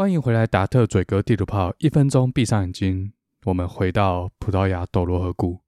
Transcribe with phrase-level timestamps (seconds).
[0.00, 3.12] 欢迎回来，达特嘴哥地图炮，一分钟闭上眼睛，
[3.44, 5.58] 我们回到葡萄牙斗罗河谷。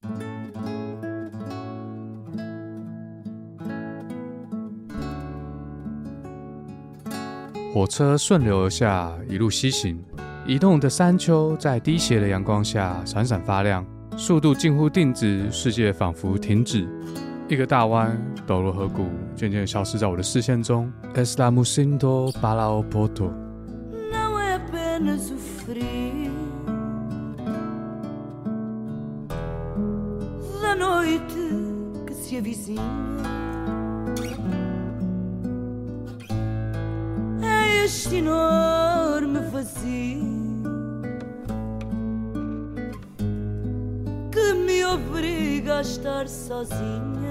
[7.75, 10.01] 火车顺流而下，一路西行，
[10.47, 13.85] 移动的山丘在低斜的阳光下闪闪发亮，
[14.17, 16.89] 速度近乎定止，世界仿佛停止。
[17.49, 18.17] 一个大弯，
[18.47, 23.50] 斗罗河谷渐渐消失在我的视线中 sdamucindo balauborto。
[25.01, 26.31] apenas o frio
[30.61, 31.39] da noite
[32.07, 32.83] que se avizinha.
[37.43, 40.21] É este enorme vazio
[44.31, 47.30] que me obriga a estar sozinha.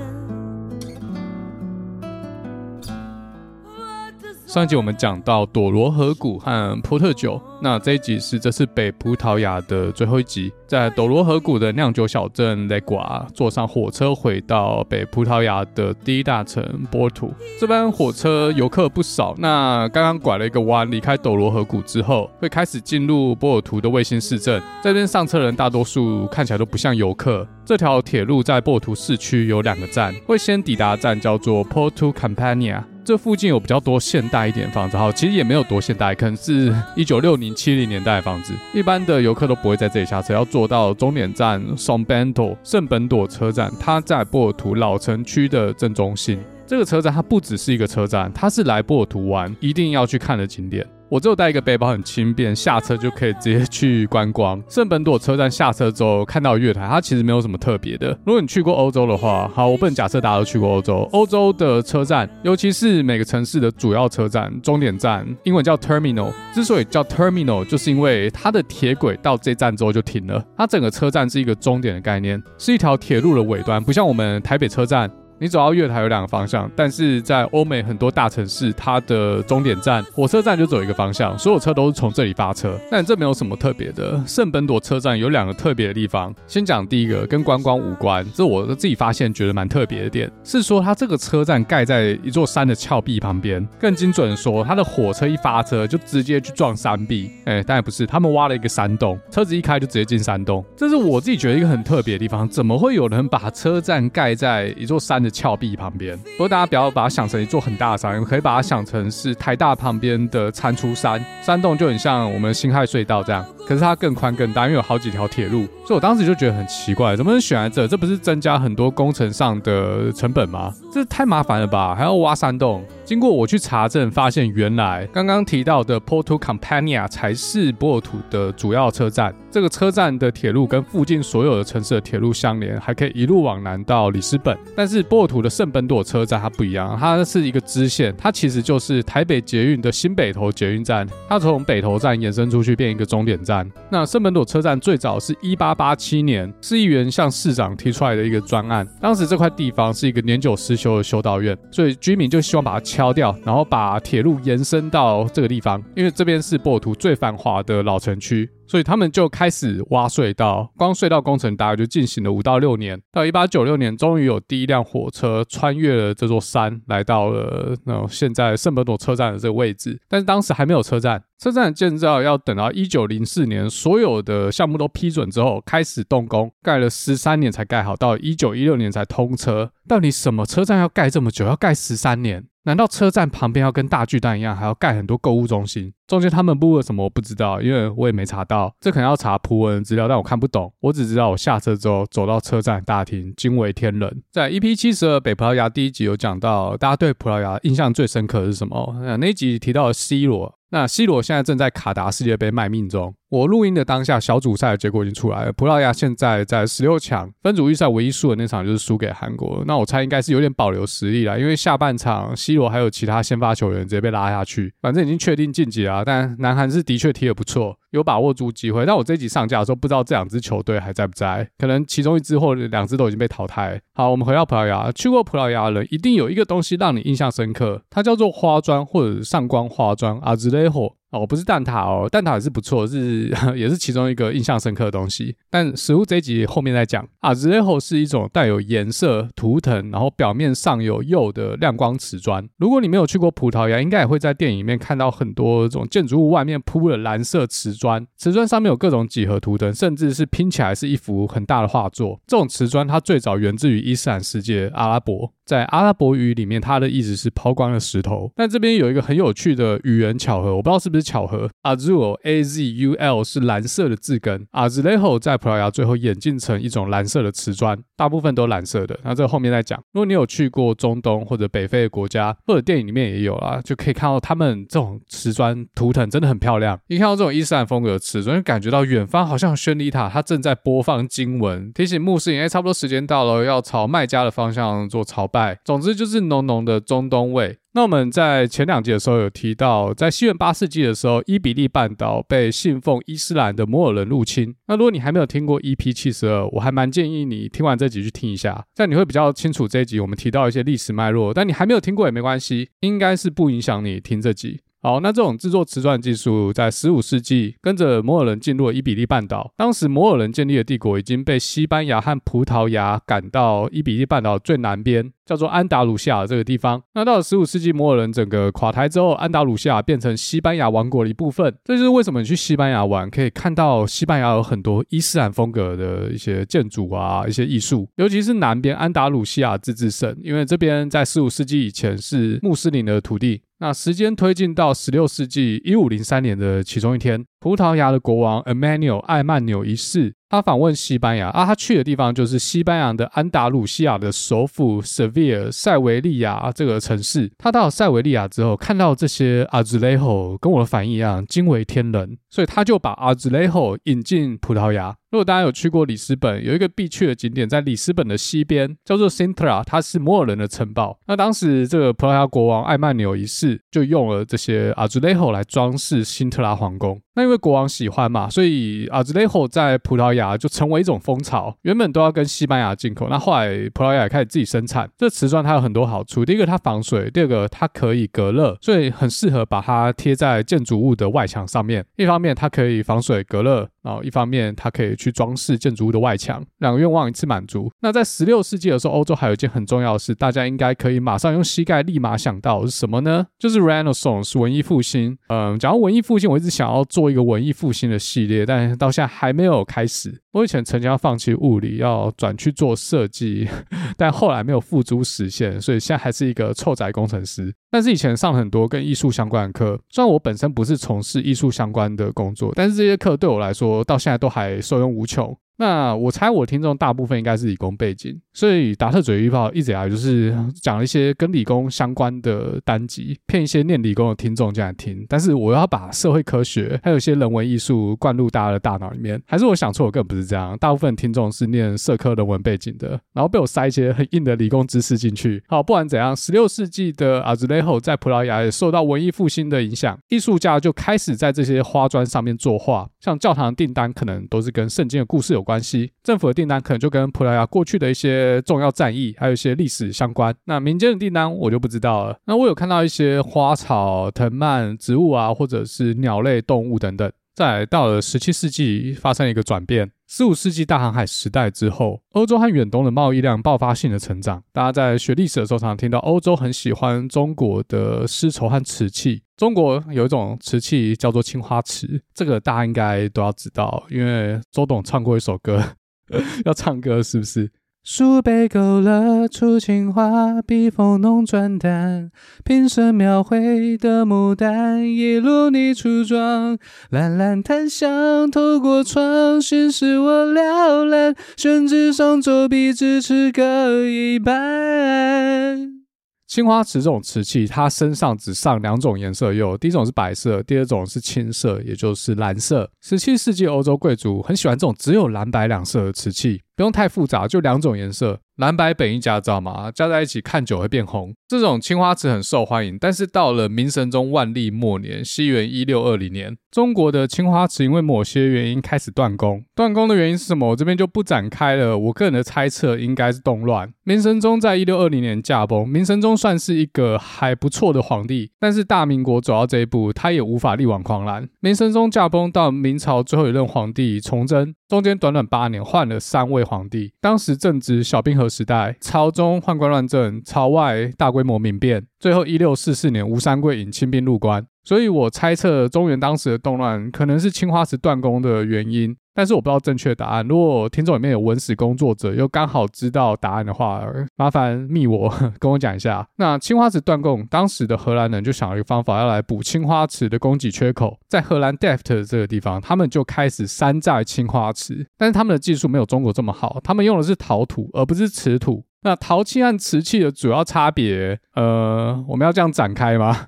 [4.49, 17.31] 上一集我们讲到朵罗河谷和波特酒，那这一集是这次北葡萄牙的最后一集，在斗罗河谷的酿酒小镇雷瓜，坐上火车回到北葡萄牙的第一大城波图。
[17.59, 24.59] 这班火车游客不少，那刚刚拐了一个弯，离开斗罗河谷之后，会开始进入波尔图的卫星市镇。
[24.81, 27.47] 这边上车人大多数看起来都不像游客。
[27.63, 32.81] 这条铁路在波尔图市区有两个站，会先抵达站叫做 Porto Campania。
[33.09, 38.53] 这附近有比较多现代一点的房子，好，其实也没有多现代，可能是一九六零七零年代的房子。
[38.71, 46.39] 一般的游客都不会在这里下车，要坐到终点站 s o n b e n t o 圣本朵车站，它在波尔图老城区的正中心。
[46.67, 50.85] 这个车站它不只是一个车站，它是来波尔图玩一定要去看的景点。
[51.09, 54.61] 我只有带一个背包，很轻便，下车就可以直接去观光。
[54.69, 58.09] 圣本朵车站下车之后看到月台，它其实没有什么特别的。
[58.23, 61.09] 如果你去过欧洲的话，好，我不能假设大家都去过欧洲。
[61.11, 66.31] 欧洲的车站，尤其是每个城市的主要车站、终点站，英文叫 terminal。
[66.53, 70.43] 之所以叫 terminal，就是因为它的铁轨到这站之后就停了。
[70.55, 75.09] 它整个车站是一个终点的概念，是一条铁路的尾端，不像我们台北车站。
[75.41, 82.77] 你走到月台有两个方向，但是在欧美很多大城市，它的终点站火车站就走一个方向，所有车都是从这里发车。
[82.91, 84.21] 但这没有什么特别的。
[84.27, 97.31] 圣本朵车站有两个特别的地方，先讲第一个，跟观光无关，这我自己发现觉得蛮特别的点，是说它这个车站盖在一座山的峭壁旁边，更精准的说，它的火车一发车就直接去撞山壁。
[97.45, 100.65] 哎，当然不是，他们挖了一个山洞，车子一开就直接进山洞。
[100.75, 105.28] 这是我自己觉得一个很特别的地方，怎么会有人把车站盖在一座山的？
[105.29, 117.87] 峭壁旁边，不过大家不要把它想成一座很大的山，可以把它想成是台大旁边的蟾蜍山，山洞就很像我们辛亥隧道这样，可是它更宽更大，因为有好几条铁路，所以我当时就觉得很奇怪，怎么能选在这？
[117.87, 120.73] 这不是增加很多工程上的成本吗？
[120.93, 122.83] 这太麻烦了吧，还要挖山洞。
[123.09, 129.33] 经过我去查证，发现原来刚刚提到的 Porto Campania 才是波尔图的主要车站。
[129.49, 134.55] 这个车站的铁路跟附近所有的城市的铁路相连，还可以一路往南到里斯本。
[134.75, 143.67] 但是波尔图的圣本朵车站它不一样，它是一个支线，它其实就是台北捷运的新北投捷运站，它从北投站延伸出去变一个终点站。
[143.89, 158.49] 那圣本朵车站最早是一八八七年市议员向市长提出来的一个专案，当时这块地方是一个年久失修的修道院，所以居民就希望把它敲掉，然后把铁路延伸到这个地方，因为这边是波尔图最繁华的老城区。
[158.69, 163.01] 所以他们就开始挖隧道，光隧道工程大概就进行了五到六年。
[163.11, 169.99] 到一八九六年，终于有第一辆火车穿越了这座山，来到了那现在圣本朵车站的这个位置。
[170.07, 179.71] 但是当时还没有车站，车站的建造要等到一九零四年，所有的项目都批准之后开始动工，盖了十三年才盖好，到一九一六年才通车。
[179.87, 182.45] 到底什么车站要盖这么久，要盖十三年？
[182.63, 185.91] 难道车站旁边要跟大巨蛋一样，还要盖很多购物中心？
[186.05, 188.58] 中间他们布了什么我不知道，因为我也没查到。
[188.81, 190.73] 这可能要查葡文资料，但我看不懂。
[190.79, 194.23] 我只知道我下车之后走到车站大厅，惊为天人。
[194.31, 198.95] 在 EP 七十二北葡萄牙第一集有讲到，大家对葡萄牙印象最深刻的是什么？
[199.19, 200.58] 那一集提到了 C 罗。
[200.71, 203.13] 那 C 罗现在正在卡达世界杯卖命中。
[203.29, 205.53] 我录音的当下，小组赛的结果已经出来了。
[205.53, 209.63] 葡萄牙现在在十六强分组预赛，唯一输的那场就是输给韩国。
[209.67, 216.03] 那我猜应该是有点保留实力啦，因为下半场 C 罗还有其他先发球员直接被拉下去，反正已经确定晋级了。
[216.03, 218.83] 但南韩是的确踢得不错，有把握住机会。
[218.83, 223.79] 但我这一集上架的时候，不知道这两支球队还在不在，可能其中一支或者两支都已经被淘汰。
[223.93, 235.35] 好，我们回到葡萄牙，去过葡萄牙的人一定有一个东西让你印象深刻，它叫做花砖或者上光花砖啊之类最后，哦，不是蛋挞哦，蛋挞也是不错，是 也是其中一个印象深刻的东西。
[235.49, 237.07] 但食物这一集后面再讲。
[237.21, 242.47] Azulejo 是一种带有颜色图腾，然后表面上有釉的亮光瓷砖。
[242.57, 252.21] 如果你没有去过葡萄牙，应该也会在电影里面看到很多这种建筑物外面铺了蓝色瓷砖，瓷砖上面有各种几何图腾，甚至是拼起来是一幅很大的画作。
[252.27, 255.33] 这种瓷砖它最早源自于伊斯兰世界阿拉伯。
[255.45, 258.31] 在阿拉伯语里面，它的意思是抛光的石头。
[258.35, 261.49] 但这边有一个很有趣的语言巧合，我不知道是不是巧合。
[261.63, 268.99] Azul A Z U L 是蓝色的字根，Azulejo 在葡萄牙最后演进成一种蓝色的瓷砖，大部分都蓝色的。
[269.03, 269.79] 那这后面再讲。
[269.93, 276.79] 如果你有去过中东或者北非的国家，或者电影里面也有啦，就可以看到他们这种瓷砖图腾真的很漂亮。
[276.87, 285.59] 一看到这种伊斯兰风格的瓷砖，就感觉到远方好像宣礼塔，它正在播放经文，提醒穆斯林，哎，差不多时间到了，要朝麦加的方向做朝拜。
[285.65, 287.57] 总之就是浓浓的中东味。
[287.73, 294.55] 那我们在前两集的时候有提到，在西元八世纪的时候，伊比利半岛被信奉伊斯兰的摩尔人入侵。
[294.67, 301.31] 那如果你还没有听过 EP 七十二，我还蛮建议你听完这集去听一下，这样你会比较清楚这一集我们提到一些历史脉络。
[301.31, 304.61] 但你还没有听过也没关系，应该是不影响你听这集。
[304.81, 309.53] 好，那这种制作瓷砖技术在十五世纪跟着摩尔人进入了伊比利半岛。
[309.57, 316.81] 当时摩尔人建立的帝国已经被西班牙和葡萄牙赶到伊比利半岛最南边，叫做安达鲁西亚这个地方。
[316.95, 321.55] 那到了十五世纪，摩尔人整个垮台之后，安达鲁西亚变成西班牙王国的一部分。
[321.63, 333.43] 这就是为什么你去西班牙玩，可以看到西班牙有很多伊斯兰风格的一些建筑啊，一些艺术，尤其是南边安达鲁西亚自治省，因为这边在十五世纪以前是穆斯林的土地。
[333.61, 347.31] 那时间推进到十六世纪一五零三年的其中一天，葡萄牙的国王 Emmanuel 艾曼纽一世，他访问西班牙啊，他去的地方就是西班牙的安达鲁西亚的首府 Seville 塞维利亚这个城市。
[347.37, 354.93] 他到塞维利亚之后，看到这些 Azulejo，跟我的反应一样，惊为天人，所以他就把 Azulejo 引进葡萄牙。
[355.11, 360.99] 如果大家有去过里斯本，有一个必去的景点在里斯本的西边，叫做 Sintra，它是摩尔人的城堡。
[361.07, 367.01] 那当时这个葡萄牙国王艾曼纽一世就用了这些 Azulejo 来装饰辛特拉皇宫。
[367.15, 371.57] 那因为国王喜欢嘛，所以 Azulejo 在葡萄牙就成为一种风潮。
[371.63, 374.87] 原本都要跟西班牙进口，那后来葡萄牙也开始自己生产。
[374.95, 381.83] 这瓷砖它有很多好处，第一个它防水，第二个它可以隔热，所以很适合把它贴在建筑物的外墙上面。
[381.97, 387.71] 一方面它可以防水隔热，然后一方面它可以去装饰建筑物的外墙，两个愿望一次满足。
[387.79, 393.25] 那在十六世纪的时候，欧洲还有一件很重要的事，大家应该可以马上用膝盖立马想到是什么呢？
[393.39, 395.17] 就是 Renaissance 文艺复兴。
[395.29, 400.21] 嗯，讲到文艺复兴，我一直想要做一个文艺复兴的系列，但到现在还没有开始。
[400.31, 403.47] 我以前曾经要放弃物理，要转去做设计，
[403.97, 407.51] 但后来没有付诸实现，所以现在还是一个臭宅工程师。
[407.71, 415.35] 但是以前上很多跟艺术相关的课，虽然我本身不是从事艺术相关的工作，但是这些课对我来说到现在都还受用无穷。
[415.59, 425.05] 那我猜我听众大部分应该是理工背景，所以达特嘴预报一直以来就是讲一些跟理工相关的单集，骗一些念理工的听众进来听。
[425.09, 429.85] 但是我要把社会科学还有一些人文艺术灌入大家的大脑里面，还是我想错？
[429.85, 430.57] 我根本不是这样。
[430.59, 435.43] 大部分听众是念社科人文背景的，然后被我塞一些很硬的理工知识进去。
[435.47, 445.59] 好，不管怎样，十六世纪的 Azulejo 在葡萄牙也受到文艺复兴的影响，艺术家就开始在这些花砖上面作画，像教堂订单可能都是跟圣经的故事有关关。
[445.61, 450.33] 系，政府的订单可能就跟葡萄牙过去的一些重要战役，还有一些历史相关。
[450.45, 452.17] 那民间的订单我就不知道了。
[452.25, 457.11] 那我有看到一些花草、藤蔓、植物啊，或者是鸟类、动物等等。
[457.39, 459.89] 再到了十七世纪，发生一个转变。
[460.09, 464.43] 十五世纪大航海时代之后，欧洲和远东的贸易量爆发性的成长。
[464.51, 469.23] 大家在学历史的时候，常常听到欧洲很喜欢中国的丝绸和瓷器。
[469.37, 475.63] 中国有一种瓷器叫做青花瓷，这个大家应该都要知道，因为周董唱过一首歌，
[476.43, 477.49] 要唱歌是不是？
[477.81, 482.11] 数杯勾勒出青花，笔锋浓转淡，
[482.43, 486.57] 平生描绘的牡丹，一如你初妆。
[486.89, 491.15] 蓝蓝檀香透过窗，心事我了然。
[491.37, 495.79] 宣纸上走笔，咫尺各一半。
[496.27, 502.69] 青花瓷这种瓷器，它身上只上两种颜色釉，第一种是白色，第二种是青色，也就是蓝色。
[502.81, 506.41] 十七世纪欧洲贵族很喜欢这种只有蓝白两色的瓷器。
[506.59, 508.19] 不用太复杂，就两种颜色。
[508.35, 509.71] 蓝白本一家知道吗？
[509.73, 511.13] 加在一起看久会变红。
[511.25, 519.45] 这种青花瓷很受欢迎，但是到了明神宗万历末年（西元一六二零年），中国的青花瓷因为某些原因开始断供。
[519.55, 520.49] 断供的原因是什么？
[520.49, 521.77] 我这边就不展开了。
[521.77, 523.71] 我个人的猜测应该是动乱。
[523.85, 525.65] 明神宗在一六二零年驾崩。
[525.65, 531.29] 明神宗算是一个还不错的皇帝，但是大明国走到这一步，他也无法力挽狂澜。
[531.39, 536.93] 明神宗驾崩到明朝最后一任皇帝崇祯，中间短短八年换了三位皇帝。
[537.01, 548.95] 当时正值小冰河时代，朝中宦官乱政，朝外大规模民变，最后一六四四年吴三桂引清兵入关，所以我猜测中原当时的动乱可能是青花瓷断供的原因。
[549.15, 550.25] 但是我不知道正确答案。
[550.27, 553.83] 如果听众里面有文史工作者，又刚好知道答案的话，
[554.15, 556.07] 麻烦密我跟我讲一下。
[556.17, 560.99] 那青花瓷断供，当时的荷兰人就想了一个方法，要来补青花瓷的供给缺口。
[561.09, 568.63] 在荷兰 Deft 这个地方，他们就开始山寨青花瓷，但是他们的技术没有中国这么好，他们用的是陶土而不是瓷土。
[568.81, 573.27] 那陶器和瓷器的主要差别，呃，我们要这样展开吗？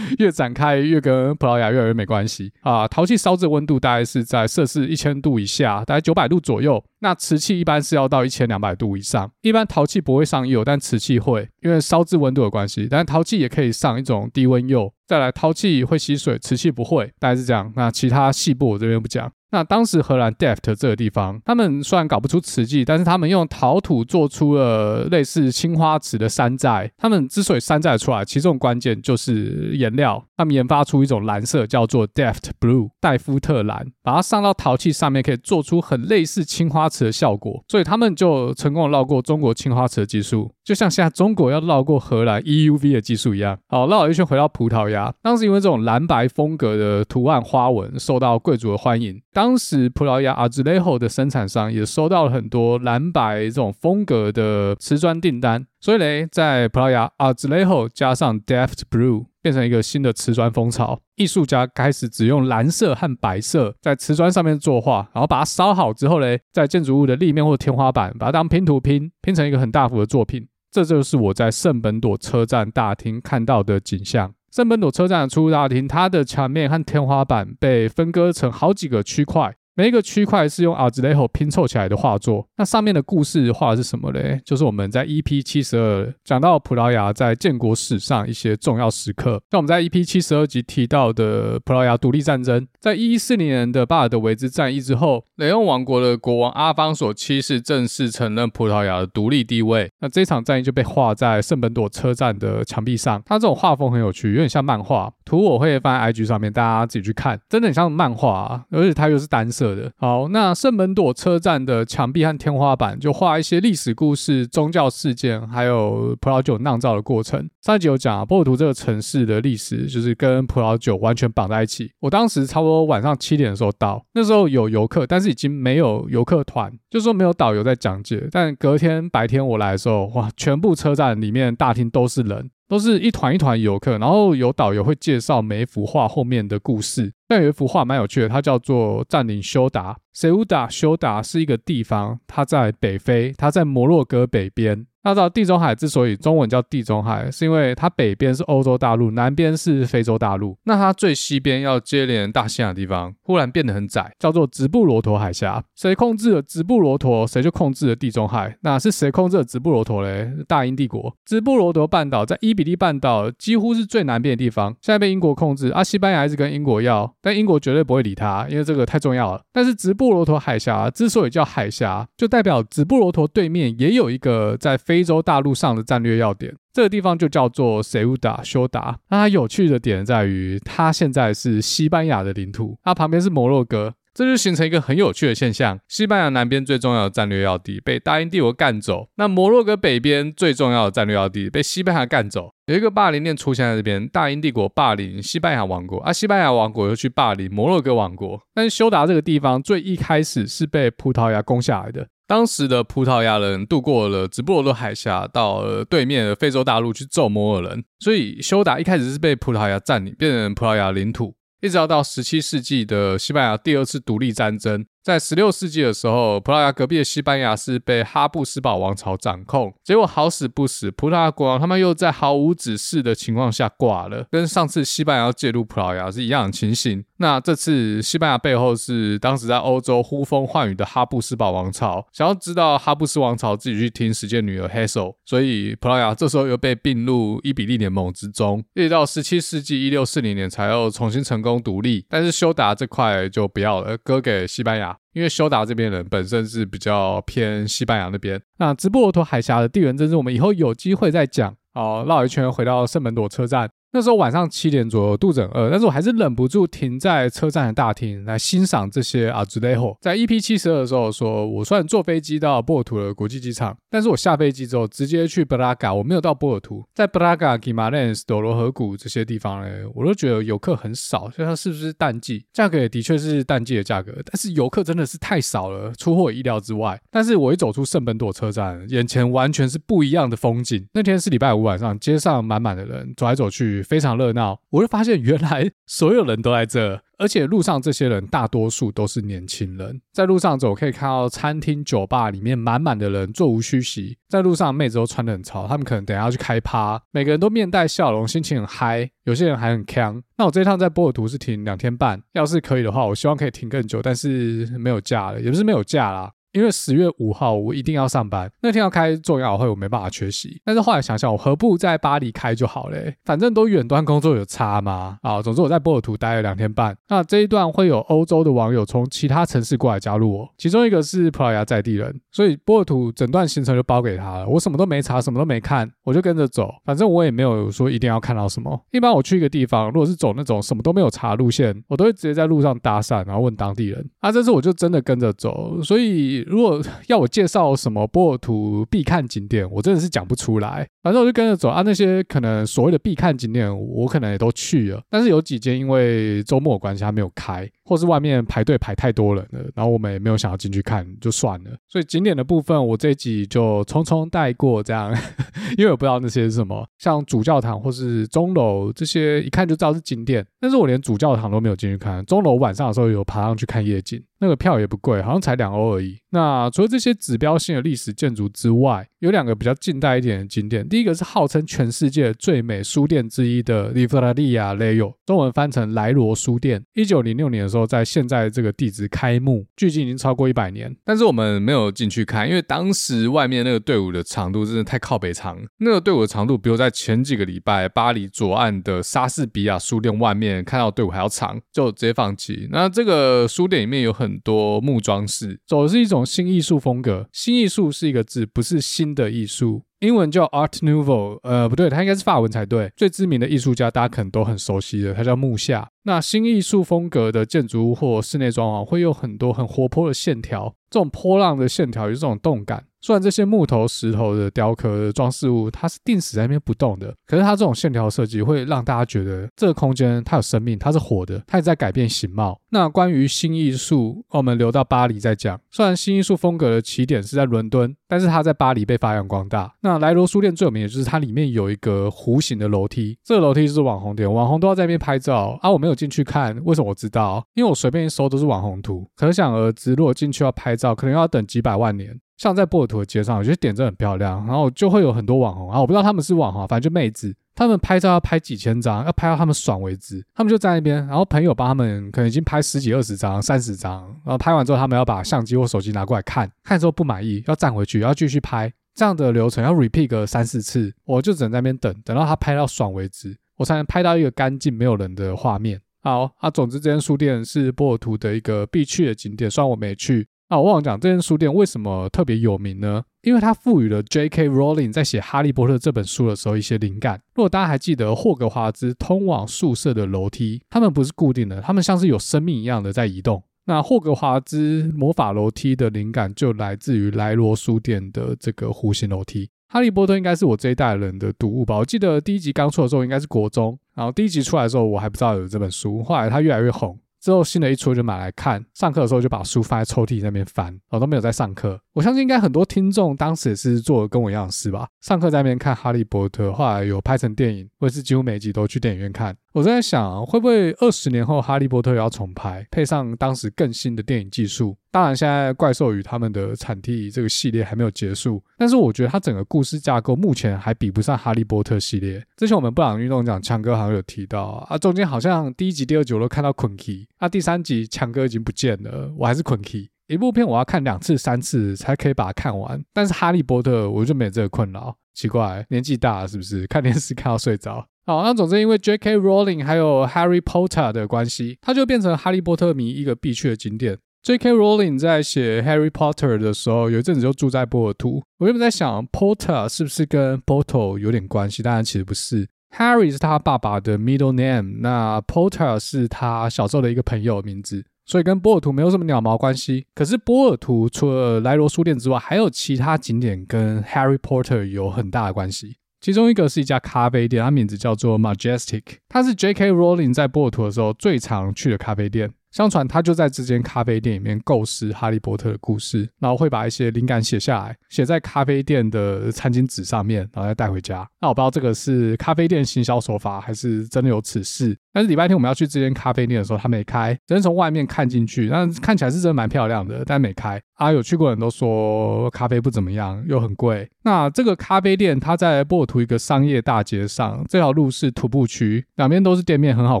[0.18, 2.86] 越展开越跟葡萄牙越来越没关系啊。
[2.88, 6.82] 陶器烧制温度大概是在摄氏一千度以下，大概九百度左右。
[7.00, 9.30] 那瓷器一般是要到一千两百度以上。
[9.40, 12.86] 一般陶器不会上釉，但瓷器会，因为烧制温度的关系。
[12.88, 14.92] 但陶器也可以上一种低温釉。
[15.08, 17.72] 再来，陶器会吸水，瓷器不会，大概是这样。
[17.74, 19.30] 那其他细部我这边不讲。
[19.50, 26.90] 那当时荷兰 Deft 这个地方，他们虽然搞不出瓷器，但是他们用陶土做出了类似青花瓷的山寨。
[26.96, 30.24] 他们之所以山寨出来，其中关键就是颜料。
[30.36, 37.62] 他们研发出一种蓝色，叫做 Deft Blue，戴夫特蓝，把它上到陶器上面，可以做出很类似青花瓷的效果。
[37.68, 43.56] 所以他们就成功绕过中国青花瓷的技术，就像现在中国要绕过荷兰 EUV 的技术一样。
[43.68, 49.20] 好，绕了一圈回到葡萄牙，当时因为这种蓝白风格的图案花纹受到贵族的欢迎。
[49.32, 61.00] 当时葡萄牙阿兹雷霍的生产商也收到了很多蓝白这种风格的瓷砖订单，所以嘞，在葡萄牙阿兹雷霍加上 Deft Blue，变成一个新的瓷砖风潮。
[61.16, 70.46] 艺术家开始只用蓝色和白色在瓷砖上面作画，然后把它烧好之后嘞，在建筑物的立面或天花板把它当拼图拼，拼成一个很大幅的作品。
[70.70, 74.32] 这就是我在圣本多车站大厅看到的景象。
[74.52, 79.56] 圣本多车站的出入大厅，它的墙面和天花板被分割成好几个区块。
[79.74, 84.38] 每一个区块是用阿兹雷霍拼凑起来的画作，那上面的故事画的是什么嘞？
[84.44, 89.40] 就是我们在 EP 七十二讲到葡萄牙在建国史上一些重要时刻。
[89.50, 99.90] 那我们在 EP 七十二集提到的葡萄牙独立战争，在一一四零年的巴尔德维兹战役之后，雷翁王国的国王阿方索七世正式承认葡萄牙的独立地位。
[100.00, 103.22] 那这场战役就被画在圣本朵车站的墙壁上。
[103.24, 105.10] 它这种画风很有趣，有点像漫画。
[105.24, 109.61] 图我会放在 IG 上面，大家自己去看，真的很像漫画啊，而且它又是单色。
[109.62, 109.92] 色的。
[109.96, 117.48] 好，那圣门朵车站的墙壁和天花板就画一些历史故事、宗教事件，还有葡萄酒酿造的过程。
[117.62, 121.92] 上一集有讲啊，波尔图这个城市的历史就是跟葡萄酒完全绑在一起。
[122.00, 128.26] 我当时差不多晚上七点的时候到，那时候有游客，但是已经没有游客团，就说没有导游在讲解。
[128.32, 132.50] 但隔天白天我来的时候，哇，全部车站里面大厅都是人。
[132.72, 137.12] 都是一团一团游客，然后有导游会介绍每一幅画后面的故事。
[137.28, 139.94] 但有一幅画蛮有趣的，它叫做占领修达。
[140.14, 144.86] 塞乌达修达是一个地方，它在北非，它在摩洛哥北边。
[145.04, 150.56] 那知道地中海之所以中文叫地中海，是因为它北边是欧洲大陆，南边是非洲大陆。
[150.64, 155.62] 那它最西边要接连大西洋的地方，忽然变得很窄，叫做直布罗陀海峡。
[155.74, 158.56] 谁控制了直布罗陀，谁就控制了地中海。
[158.60, 160.30] 那是谁控制了直布罗陀嘞？
[160.46, 161.12] 大英帝国。
[161.26, 165.70] 直布罗陀半岛在伊比利半岛几乎是最南边的地方，现在被英国控制。
[165.70, 169.42] 啊，西班牙一直跟英国要，但英国绝对不会理他，因为这个太重要了。
[169.52, 170.88] 但是直布罗陀海峡？
[170.88, 174.91] 之所以叫海峡，就代表直布罗陀对面也有一个在非。
[174.92, 178.98] 非洲大陆上的战略要点，这个地方就叫做塞乌达休达。
[179.08, 192.50] 那它有趣的点在于，它现在是西班牙的领土，它旁边是摩洛哥，这就形成一个很有趣的现象：西班牙南边最重要的战略要地被大英帝国干走，那摩洛哥北边最重要的战略要地被西班牙干走。
[192.66, 198.38] 有一个霸凌链出现在这边，大英帝国霸凌西班牙王国，啊，西班牙王国又去霸凌摩洛哥王国。
[198.54, 202.06] 但是休达这个地方最一开始是被葡萄牙攻下来的。
[202.32, 211.34] 当时的葡萄牙人渡过了直布罗陀海峡，到了对面的非洲大陆去揍摩尔人，所以休达一开始是被葡萄牙占领，变成葡萄牙领土。
[211.60, 219.74] 一直要到十七世纪的西班牙第二次独立战争，在十六世纪的时候，葡萄牙隔壁的西班牙是被哈布斯堡王朝掌控。
[219.82, 227.04] 结果好死不死，葡萄牙国王他们又在毫无指示的情况下挂了，跟上次西班牙要介入葡萄牙是一样的情形。
[227.16, 238.62] 那这次西班牙背后是当时在欧洲呼风唤雨的哈布斯堡王朝，想要知道哈布斯王朝自己去听实践女儿 Hazel，所以葡萄牙这时候又被并入伊比利联盟之中。
[238.74, 244.91] 一直到十七世纪一六四零年才又重新成功独立，但是休达这块就不要了，割给西班牙。
[245.12, 248.40] 因为修达这边人本身是比较偏西班牙那边。
[248.58, 251.54] 那直布罗陀海峡的地缘政治，我们以后有机会再讲。
[251.74, 253.70] 好，绕一圈回到圣门朵车站。
[253.94, 259.94] 那时候晚上七点左右，肚子很饿，但是我还是忍不住停在车站的大厅来欣赏这些阿兹雷霍。
[260.00, 266.82] 在 EP 七十二的时候说，我虽然坐飞机到波尔图的国际机场，但是我下飞机之后直接去布拉加，我没有到波尔图。
[266.94, 272.44] 在布拉加、吉马雷斯、多罗河谷这些地方呢，我都觉得游客很少，所以它是不是淡季？
[272.52, 276.98] 价格也的确是淡季的价格，但是游客真的是太少了，出乎我意料之外。
[277.10, 280.86] 但是我一走出圣本朵车站，眼前完全是不一样的风景。
[280.94, 284.60] 那天是礼拜五晚上，街上满满的人，走来走去，非常热闹。
[284.70, 290.00] 我就发现，原来所有人都在这，而且路上这些人大多数都是年轻人。
[290.12, 294.16] 在路上走，可以看到餐厅、酒吧里面满满的人，座无虚席。
[294.28, 299.10] 在路上，妹子都穿得很潮，他们可能等下要去开趴，每个人都面带笑容，心情很嗨。
[299.24, 300.22] 有些人还很锵。
[300.36, 306.32] 那我这一趟在波尔图是停两天半，要是可以的话，我希望可以停更久，但是没有假了，也不是没有假啦。
[306.52, 310.60] 因为十月五号我一定要上班，那天要开重要会，我没办法缺席。
[310.64, 313.14] 但是后来想想，我何不在巴黎开就好嘞？
[313.24, 315.18] 反正都远端工作有差嘛。
[315.22, 316.96] 啊，总之我在波尔图待了两天半。
[317.08, 324.48] 那这一段会有欧洲的网友从其他城市过来加入我，其中一个是葡萄牙在地人，所以波尔图整段行程就包给他了。
[324.48, 326.70] 我什么都没查，什么都没看，我就跟着走。
[326.84, 328.78] 反正我也没有说一定要看到什么。
[328.90, 334.06] 一般我去一个地方，如果是走那种什么都没有查路线，我都会直接在路上搭讪，然后问当地人。
[334.20, 340.86] 啊，这次我就真的跟着走，所以如果要我介绍什么波尔图必看景点，我真的是讲不出来。
[341.02, 345.02] 反正我就跟着走啊，那些可能所谓的必看景点，我可能也都去了。
[345.10, 351.70] 但是有几间因为周末关系，还没有开，或是外面排队排太多人了，然后我们也没有想要进去看，就算了。
[351.90, 355.14] 所以景点的部分，我这集就匆匆带过，这样，
[355.76, 360.46] 因为我不知道那些是什么，像主教堂或是钟楼这些，一看就知道是景点。
[360.58, 364.22] 但是我连主教堂都没有进去看，钟楼晚上的时候有爬上去看夜景。
[364.38, 366.18] 那个票也不贵，好像才两欧而已。
[366.30, 370.88] 那除了这些指标性的历史建筑之外，有两个比较近代一点的景点。
[370.88, 376.82] 第一个是号称全世界最美书店之一的 Livraria Leo，中文翻成莱罗书店。
[376.94, 380.94] 一九零六年的时候，在现在这个地址开幕，距今已经超过一百年。
[381.04, 385.58] 但是我们没有进去看，因为当时外面那个队伍的长度真的太靠北长。
[385.78, 392.68] 那个队伍的长度，比如在前几个礼拜巴黎左岸的莎士比亚书店外面看到队伍还要长，就直接放弃。
[392.70, 397.28] 那这个书店里面有很多木装饰，走的是一种新艺术风格。
[397.32, 399.82] 新艺术是一个字，不是新的艺术。
[400.02, 402.92] 英文叫 Art Nouveau，呃，不对，它应该是法文才对。
[402.96, 405.88] 最知名的艺术家，大家可能都很熟悉的，他叫木下。
[406.02, 412.84] 那新艺术风格的建筑物或室内装潢，会有很多很活泼的线条，这种波浪的线条有这种动感。
[413.00, 422.60] 虽然这些木头、石头的雕刻的装饰物，它是定死在那边不动的，可是它这种线条设计会让大家觉得这个空间它有生命，它是活的，它也在改变形貌。
[422.70, 425.60] 那关于新艺术，我们留到巴黎再讲。
[425.70, 429.74] 虽然新艺术风格的起点是在伦敦，但是它在巴黎被发扬光大。
[429.80, 435.70] 那莱罗书店最有名的就是它里面有一个弧形的楼梯，这个楼梯是网红点，网红都要在那边拍照啊。
[435.70, 437.42] 我没有进去看，为什么我知道？
[437.54, 442.14] 因为我随便一搜都是网红图，可想而知，如果进去要拍照，可能要等几百万年。
[442.36, 465.80] 像在波尔图的街上，有些点真的很漂亮，然后就会有很多网红啊，我不知道他们是网红，反正就妹子，他们拍照要拍几千张，要拍到他们爽为止，他们就在那边，然后朋友帮他们可能已经拍十几二十张、三十张，然后拍完之后，他们要把相机或手机拿过来看，看之后不满意要站回去，要继续拍，这样的流程要 repeat 个三四次，我就只能在那边等，等到他拍到爽为止，我才能拍到一个干净没有人的画面。
[466.04, 470.26] 好啊，总之这间书店是波尔图的一个必去的景点，虽然我没去。
[470.52, 473.02] 啊，我忘了讲，这间书店为什么特别有名呢？
[473.22, 474.50] 因为它赋予了 J.K.
[474.50, 477.18] Rowling 在写《哈利波特》这本书的时候一些灵感。
[477.34, 483.42] 如果大家还记得霍格华兹通往宿舍的楼梯，它们不是固定的，它们像是有生命一样的在移动。
[483.64, 489.46] 那霍格华兹魔法楼梯的灵感就来自于莱罗书店的这个弧形楼梯。
[489.68, 491.78] 《哈利波特》应该是我这一代人的读物吧？
[491.78, 496.98] 我记得第一集刚出的时候应该是国中，然后第一集出来的时候我还不知道有这本书，后来它越来越红。
[497.22, 501.80] 之后新的一出就买来看，上课的时候就把书放在抽屉那边翻，我都没有在上课。
[501.92, 509.36] 我相信应该很多听众当时也是做跟我一样的事吧，上课在那边看《哈利波特》，后来有拍成电影，或者是几乎每集都去电影院看。
[509.52, 514.74] 我在想，会不会二十年后《哈利波特》要重拍，配上当时更新的电影技术？
[514.90, 522.24] 当然，现在《怪兽与他们的产地》这个系列还没有结束，但是我觉得它整个故事架构目前还比不上《哈利波特》系列。
[522.36, 529.90] 之前我们布朗运动讲，强哥好像有提到啊，中间好像第一集、第二集我都看到捆 key，啊，第三集强哥已经不见了，我还是捆 key。
[530.06, 534.96] 一部片我要看两次、三次才可以把它看完，但是《哈利波特》我就没有这个困扰。
[535.14, 536.66] 奇怪，年纪大了是不是？
[536.66, 537.86] 看电视看到睡着。
[538.04, 539.16] 好，那总之因为 J.K.
[539.16, 543.96] Rowling 还有 Harry Potter 的关系，它就变成哈利波特迷一个必去的景点。
[544.24, 544.52] J.K.
[544.52, 548.22] Rowling 在写 Harry Potter 的时候，有一阵子就住在波尔图。
[548.38, 551.62] 我原本在想，Potter 是不是跟 Bottle 有点关系？
[551.62, 552.48] 当然其实不是。
[552.76, 559.86] Harry 是他爸爸的 middle name，那 Potter 是他小时候的一个朋友名字，所以跟波尔图没有什么鸟毛关系。
[559.94, 565.76] 可是波尔图除了莱罗书店之外，还有其他景点跟 Harry Potter 有很大的关系。
[566.02, 569.70] 其中一个是一家咖啡店，它名字叫做 Majestic，它是 J.K.
[569.70, 572.28] Rowling 在波尔图的时候最常去的咖啡店。
[572.50, 581.08] 相传他就在这间咖啡店里面构思哈利波特的故事，然后会把一些灵感写下来，写在咖啡店的餐巾纸上面，然后再带回家。
[581.20, 584.76] 那我不知道这个是咖啡店行销手法，还是真的有此事。
[584.92, 588.48] 但是礼拜天我们要去这间咖啡店的时候，它没开，只能从外面看进去。
[588.48, 590.60] 但看起来是真的蛮漂亮的，但没开。
[590.74, 593.88] 啊，有去过的人都说咖啡不怎么样，又很贵。
[594.02, 600.00] 那这个咖啡店它在波尔图一个商业大街上，这条路是徒步区，两边都是店面，很好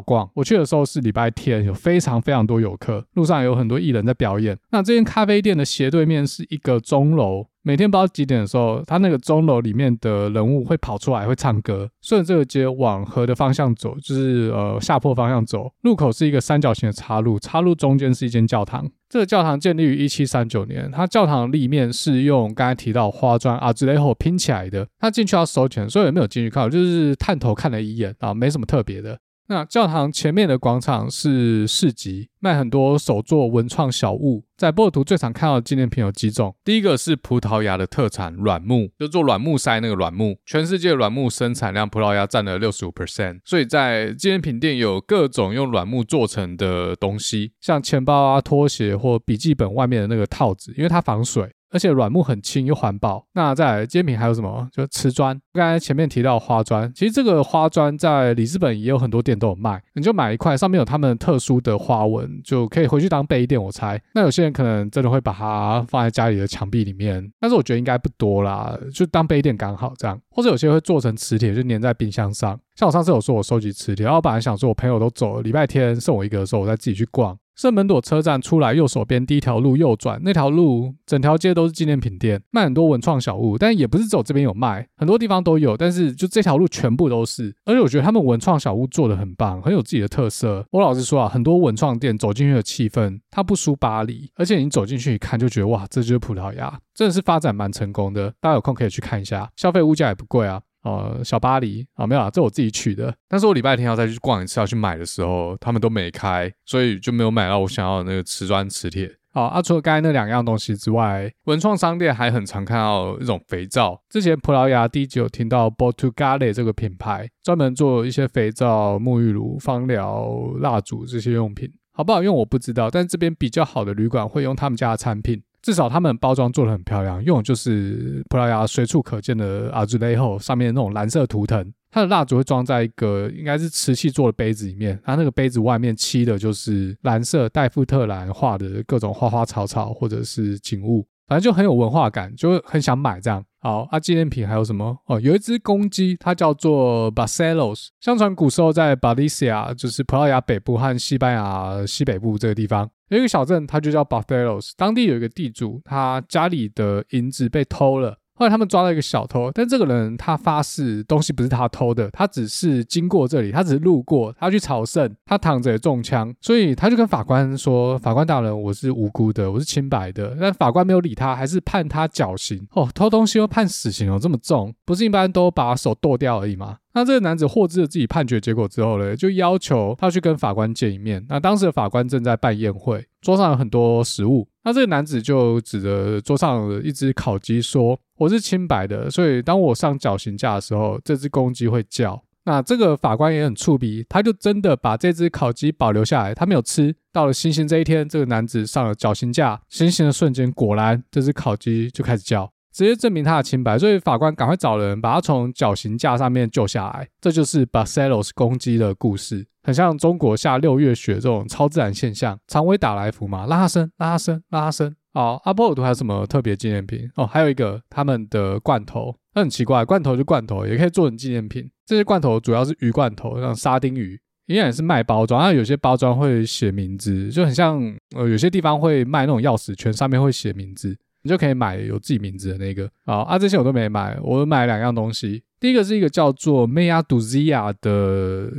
[0.00, 0.28] 逛。
[0.34, 4.58] 我去的时候是礼拜天，有非常非常多游客，路上有很多艺人在表演。
[4.72, 7.46] 那这间咖啡店的斜对面是一个钟楼。
[7.64, 11.88] 每天不知道几点的时候，他那个钟楼里面的人物会跑出来，会唱歌。
[12.02, 15.70] 顺着这个街往河的方向走，就是呃下坡方向走。
[15.82, 18.90] 路口是一个三角形的岔路，岔路中间是一间教堂。
[19.08, 24.88] 这个教堂建立于一七三九年，它教堂立面是用刚才提到花砖啊之类后拼起来的。
[24.98, 29.18] 它进去要收钱，所以也没有进去看，就是探头看了一眼啊，没什么特别的。
[29.52, 34.42] 那教堂前面的广场是市集，卖很多手作文创小物。
[34.56, 51.52] 在波尔图最常看到的纪念品有几种，第一个是葡萄牙的特产软木，就做软木塞那个软木，全世界软木生产量葡萄牙占了六十五 percent，所以在纪念品店有各种用软木做成的东西，像钱包啊、拖鞋或笔记本外面的那个套子，因为它防水。
[51.72, 53.26] 而且软木很轻又环保。
[53.32, 54.68] 那再来纪念品还有什么？
[54.70, 55.38] 就瓷砖。
[55.52, 59.82] 刚才前面提到花砖，其实这个花砖在里斯本也有很多店都有卖。
[59.94, 63.62] 你就买一块，上面有他们特殊的花纹，就可以回去当杯垫。
[63.62, 64.00] 我猜。
[64.14, 70.20] 那有些人可能真的会把它放在家里的墙壁里面，但是我觉得应该不多啦，就当杯垫刚好这样。
[70.30, 72.58] 或者有些会做成磁铁，就粘在冰箱上。
[72.74, 77.36] 像我上次有说我收集磁铁，然后本来想说我朋友都走了，礼拜天送我一个的时候，我再自己去逛。
[77.62, 87.54] 圣门朵车站出来右手边第一条路右转，那条路整条街都是纪念品店，卖很多文创小物，但也不是只有这边有卖，很多地方都有，但是就这条路全部都是。
[87.64, 90.66] 而且我觉得他们文创小物做的很棒，很有自己的特色。
[90.72, 98.34] 我老实说啊，很多文创店走进去的气氛，它不输巴黎，而且你走进去一看就觉得哇，这就是葡萄牙，真的是发展蛮成功的。
[98.40, 100.60] 大家有空可以去看一下，消费物价也不贵啊。
[100.82, 103.14] 呃，小巴黎啊，没有啊，这我自己取的。
[103.28, 109.14] 但是我礼拜天要再去逛一次，要去买的时候，他们都没开，所以就没有买到我想要的那个瓷砖磁铁。
[109.34, 113.98] 好啊，除了刚才那两样东西之外，文创商店还很常看到一种肥皂。
[114.10, 125.42] 之前葡萄牙第一集有听到 b o t u g a l e 这个品牌，专门做一些肥皂、沐浴乳、芳疗、蜡烛这些用品，好不好用我不知道，但这边比较好的旅馆会用他们家的产品。
[125.62, 131.72] 至少他们包装做得很漂亮，用的就是葡萄牙随处可见的阿兹雷后上面那种蓝色图腾。
[131.94, 143.44] 它的蜡烛会装在一个应该是瓷器做的杯子里面，它那个杯子外面漆的就是蓝色戴夫特兰画的各种花花草草或者是景物，反正就很有文化感，就很想买这样。
[143.60, 144.96] 好，啊，纪念品还有什么？
[145.06, 152.88] 哦，有一只公鸡，它叫做 Barcelos，相传古时候在巴利西亚，就是葡萄牙北部和西班牙西北部这个地方。
[153.16, 154.72] 有一个小镇，它就叫 Barcelos。
[154.74, 158.16] 当地有一个地主，他家里的银子被偷了。
[158.34, 172.66] 后来他们抓到一个小偷，但这个人他发誓东西不是他偷的，他只是经过这里，他只是路过，他去朝圣，他躺着也中枪，所以他就跟法官说：“法官大人，我是无辜的，我是清白的。”但法官没有理他，还是判他绞刑。
[172.72, 176.78] 哦，偷东西又判死刑哦，这么重，不是一般都把手剁掉而已吗？
[176.94, 181.24] 那这个男子获知了自己判决结果之后呢，就要求他去跟法官见一面。
[181.28, 184.48] 那当时的法官正在办宴会，桌上有很多食物。
[184.64, 196.94] 那这个男子就指着桌上的一只烤鸡说：“我是清白的，所以当我上绞刑架的时候，这只公鸡会叫。”那这个法官也很触鼻，他就真的把这只烤鸡保留下来，他没有吃。
[197.12, 202.50] 到了行刑这一天，这个男子上了绞刑架，行刑的瞬间，果然这只烤鸡就开始叫。
[202.72, 207.06] 直接证明他的清白，所以法官赶快找人把他从绞刑架上面救下来。
[207.20, 212.38] 这就是 Barcelos 攻击的故事，很像中国下六月雪这种超自然现象。
[212.48, 214.94] 常威打来福嘛，拉伸拉伸拉伸。
[215.12, 217.10] 哦，阿波尔图还有什么特别纪念品？
[217.16, 221.70] 哦，还有一个他们的罐头，那很奇怪，罐头就罐头，也可以做成纪念品。
[221.84, 225.40] 这些罐头主要是鱼罐头，像沙丁鱼，应该也是卖包装。
[225.40, 227.78] 然后有些包装会写名字，就很像
[228.16, 230.96] 呃，有些地方会卖那种钥匙圈，上面会写名字。
[231.22, 235.42] 你就可以买有自己名字的那个，好啊，这些我都没买，我买两样东西。
[235.60, 238.50] 第一个是一个叫做 Maya Dúzia 的，